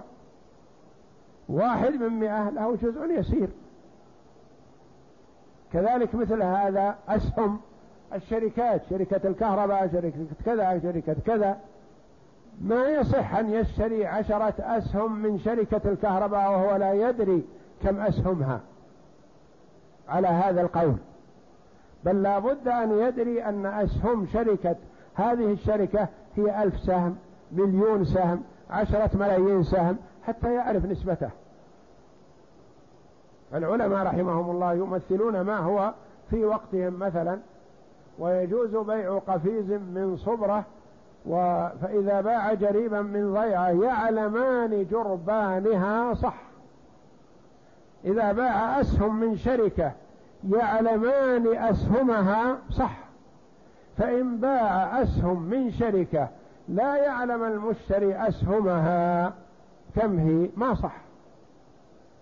واحد 1.49 1.93
من 1.93 2.09
مئة 2.09 2.49
له 2.49 2.75
جزء 2.75 3.19
يسير. 3.19 3.49
كذلك 5.73 6.15
مثل 6.15 6.41
هذا 6.41 6.95
أسهم 7.09 7.59
الشركات 8.13 8.81
شركة 8.89 9.27
الكهرباء 9.27 9.87
شركة 9.91 10.25
كذا 10.45 10.79
شركة 10.79 11.15
كذا. 11.25 11.57
ما 12.61 12.87
يصح 12.87 13.35
أن 13.35 13.53
يشتري 13.53 14.05
عشرة 14.05 14.53
أسهم 14.59 15.19
من 15.19 15.39
شركة 15.39 15.81
الكهرباء 15.85 16.51
وهو 16.51 16.75
لا 16.75 16.93
يدري 16.93 17.43
كم 17.83 17.99
أسهمها. 17.99 18.61
على 20.09 20.27
هذا 20.27 20.61
القول. 20.61 20.95
بل 22.05 22.23
لا 22.23 22.39
بد 22.39 22.67
أن 22.67 22.99
يدري 22.99 23.45
أن 23.45 23.65
أسهم 23.65 24.27
شركة 24.33 24.75
هذه 25.15 25.53
الشركة 25.53 26.07
هي 26.35 26.63
ألف 26.63 26.79
سهم 26.79 27.17
مليون 27.51 28.05
سهم 28.05 28.43
عشرة 28.69 29.09
ملايين 29.13 29.63
سهم 29.63 29.97
حتى 30.27 30.53
يعرف 30.53 30.85
نسبته. 30.85 31.29
العلماء 33.53 34.05
رحمهم 34.05 34.51
الله 34.51 34.73
يمثلون 34.73 35.41
ما 35.41 35.57
هو 35.57 35.93
في 36.29 36.45
وقتهم 36.45 36.99
مثلا 36.99 37.39
ويجوز 38.19 38.75
بيع 38.75 39.17
قفيز 39.17 39.71
من 39.71 40.17
صبرة 40.17 40.65
فإذا 41.81 42.21
باع 42.21 42.53
جريبا 42.53 43.01
من 43.01 43.33
ضيعة 43.33 43.69
يعلمان 43.69 44.85
جربانها 44.91 46.13
صح. 46.13 46.41
إذا 48.05 48.31
باع 48.31 48.81
أسهم 48.81 49.19
من 49.19 49.37
شركة 49.37 49.91
يعلمان 50.49 51.47
أسهمها 51.57 52.57
صح. 52.71 52.97
فإن 53.97 54.37
باع 54.37 55.01
أسهم 55.01 55.41
من 55.41 55.71
شركة 55.71 56.27
لا 56.67 56.95
يعلم 56.95 57.43
المشتري 57.43 58.27
أسهمها. 58.27 59.33
كم 59.97 60.19
هي 60.19 60.49
ما 60.57 60.75
صح. 60.75 60.95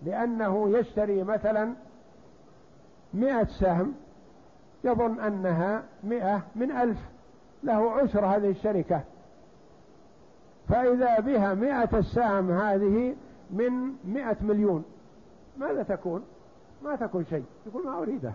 لأنه 0.02 0.78
يشتري 0.78 1.22
مثلا 1.22 1.72
مئة 3.14 3.44
سهم 3.44 3.94
يظن 4.84 5.20
أنها 5.20 5.82
مئة 6.04 6.42
من 6.54 6.70
ألف. 6.70 6.98
له 7.62 7.90
عشر 7.90 8.26
هذه 8.26 8.50
الشركة. 8.50 9.00
فإذا 10.68 11.20
بها 11.20 11.54
مئة 11.54 11.98
السهم 11.98 12.50
هذه 12.50 13.14
من 13.50 13.92
مئة 14.04 14.36
مليون 14.40 14.84
ماذا 15.58 15.82
تكون؟ 15.82 16.22
ما 16.84 16.96
تكون 16.96 17.24
شيء. 17.24 17.44
يقول 17.66 17.84
ما 17.84 17.98
أريده. 17.98 18.32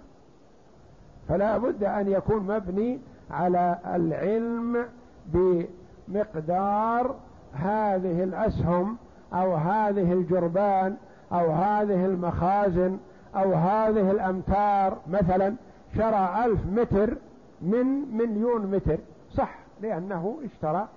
فلا 1.30 1.58
بد 1.58 1.84
أن 1.84 2.12
يكون 2.12 2.44
مبني 2.44 3.00
على 3.32 3.78
العلم 3.86 4.86
بمقدار 5.28 7.16
هذه 7.54 8.24
الأسهم 8.24 8.98
أو 9.34 9.56
هذه 9.56 10.14
الجربان 10.14 10.96
أو 11.32 11.52
هذه 11.52 12.06
المخازن 12.06 12.98
أو 13.36 13.54
هذه 13.54 14.12
الأمتار 14.12 14.98
مثلا 15.08 15.56
شرى 15.96 16.46
ألف 16.46 16.66
متر 16.66 17.18
من 17.62 18.18
مليون 18.18 18.68
متر. 18.68 18.98
صح 19.34 19.56
لأنه 19.82 20.38
اشترى 20.46 20.88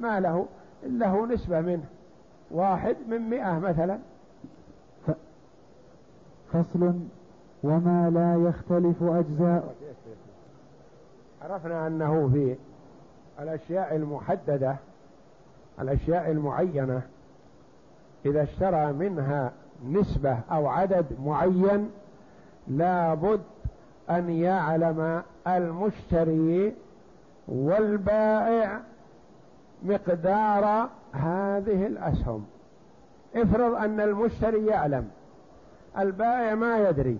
ما 0.00 0.20
له 0.20 0.46
له 0.86 1.26
نسبة 1.26 1.60
منه. 1.60 1.84
واحد 2.50 2.96
من 3.08 3.30
مئة 3.30 3.58
مثلا. 3.58 3.98
فصل 6.52 6.94
وما 7.62 8.10
لا 8.10 8.48
يختلف 8.48 9.02
أجزاء. 9.02 9.74
عرفنا 11.42 11.86
أنه 11.86 12.30
في 12.32 12.56
الأشياء 13.42 13.96
المحددة 13.96 14.76
الأشياء 15.80 16.30
المعينة 16.30 17.02
إذا 18.24 18.42
اشترى 18.42 18.92
منها 18.92 19.52
نسبة 19.84 20.38
أو 20.50 20.68
عدد 20.68 21.06
معين 21.24 21.90
لابد 22.68 23.40
أن 24.10 24.30
يعلم 24.30 25.22
المشتري 25.46 26.74
والبائع 27.48 28.80
مقدار 29.82 30.88
هذه 31.12 31.86
الأسهم. 31.86 32.46
افرض 33.36 33.74
أن 33.74 34.00
المشتري 34.00 34.66
يعلم 34.66 35.08
البائع 35.98 36.54
ما 36.54 36.88
يدري. 36.88 37.18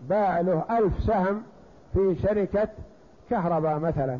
باع 0.00 0.40
له 0.40 0.64
ألف 0.78 0.92
سهم 1.06 1.42
في 1.92 2.16
شركة 2.22 2.68
كهرباء 3.30 3.78
مثلا. 3.78 4.18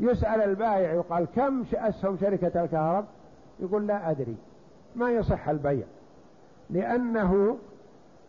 يسأل 0.00 0.40
البائع 0.40 0.92
يقال 0.92 1.26
كم 1.36 1.64
أسهم 1.74 2.16
شركة 2.20 2.64
الكهرباء؟ 2.64 3.04
يقول 3.60 3.86
لا 3.86 4.10
أدري. 4.10 4.36
ما 4.96 5.10
يصح 5.10 5.48
البيع. 5.48 5.86
لأنه 6.70 7.58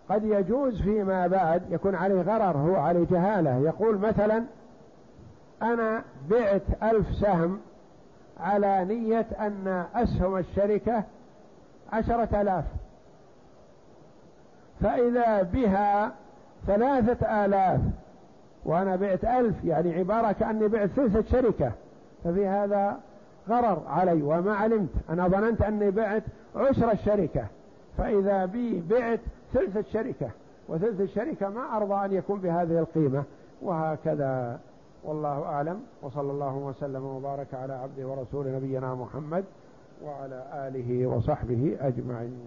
قد 0.10 0.24
يجوز 0.24 0.82
فيما 0.82 1.28
بعد 1.28 1.62
يكون 1.70 1.96
عليه 1.96 2.22
غرر 2.22 2.58
هو 2.58 2.76
عليه 2.76 3.06
جهالة. 3.12 3.58
يقول 3.58 3.98
مثلا 3.98 4.44
أنا 5.62 6.04
بعت 6.30 6.84
ألف 6.84 7.16
سهم 7.16 7.60
على 8.40 8.86
نية 8.86 9.26
أن 9.40 9.86
أسهم 9.96 10.38
الشركة 10.38 11.04
عشرة 11.94 12.42
آلاف. 12.42 12.66
فإذا 14.82 15.42
بها 15.42 16.12
ثلاثة 16.68 17.46
آلاف 17.46 17.82
وأنا 18.66 18.96
بعت 18.96 19.26
ألف 19.26 19.66
يعني 19.66 19.94
عبارة 19.94 20.32
كأني 20.32 20.68
بعت 20.68 20.90
ثلثة 20.90 21.32
شركة. 21.32 21.72
ففي 22.24 22.48
هذا 22.48 22.98
غرر 23.50 23.84
علي 23.88 24.22
وما 24.22 24.56
علمت. 24.56 24.90
أنا 25.10 25.28
ظننت 25.28 25.62
أني 25.62 25.92
بعت 25.92 26.24
عشر 26.56 26.92
الشركة. 26.92 27.46
فإذا 27.98 28.46
بي 28.46 28.84
بعت 28.90 29.20
ثلث 29.54 29.78
الشركة. 29.78 30.30
وثلث 30.70 31.02
الشركة 31.02 31.50
ما 31.50 31.78
أرضى 31.78 32.06
أن 32.06 32.14
يكون 32.14 32.40
بهذه 32.40 32.80
القيمة. 32.80 33.24
وهكذا 33.62 34.60
والله 35.04 35.44
أعلم. 35.44 35.80
وصلى 36.02 36.32
الله 36.32 36.56
وسلم 36.56 37.04
وبارك 37.06 37.54
على 37.54 37.74
عبده 37.74 38.08
ورسول 38.08 38.48
نبينا 38.48 38.96
محمد 38.96 39.44
وعلى 40.06 40.44
آله 40.54 41.08
وصحبه 41.08 41.78
أجمعين. 41.82 42.40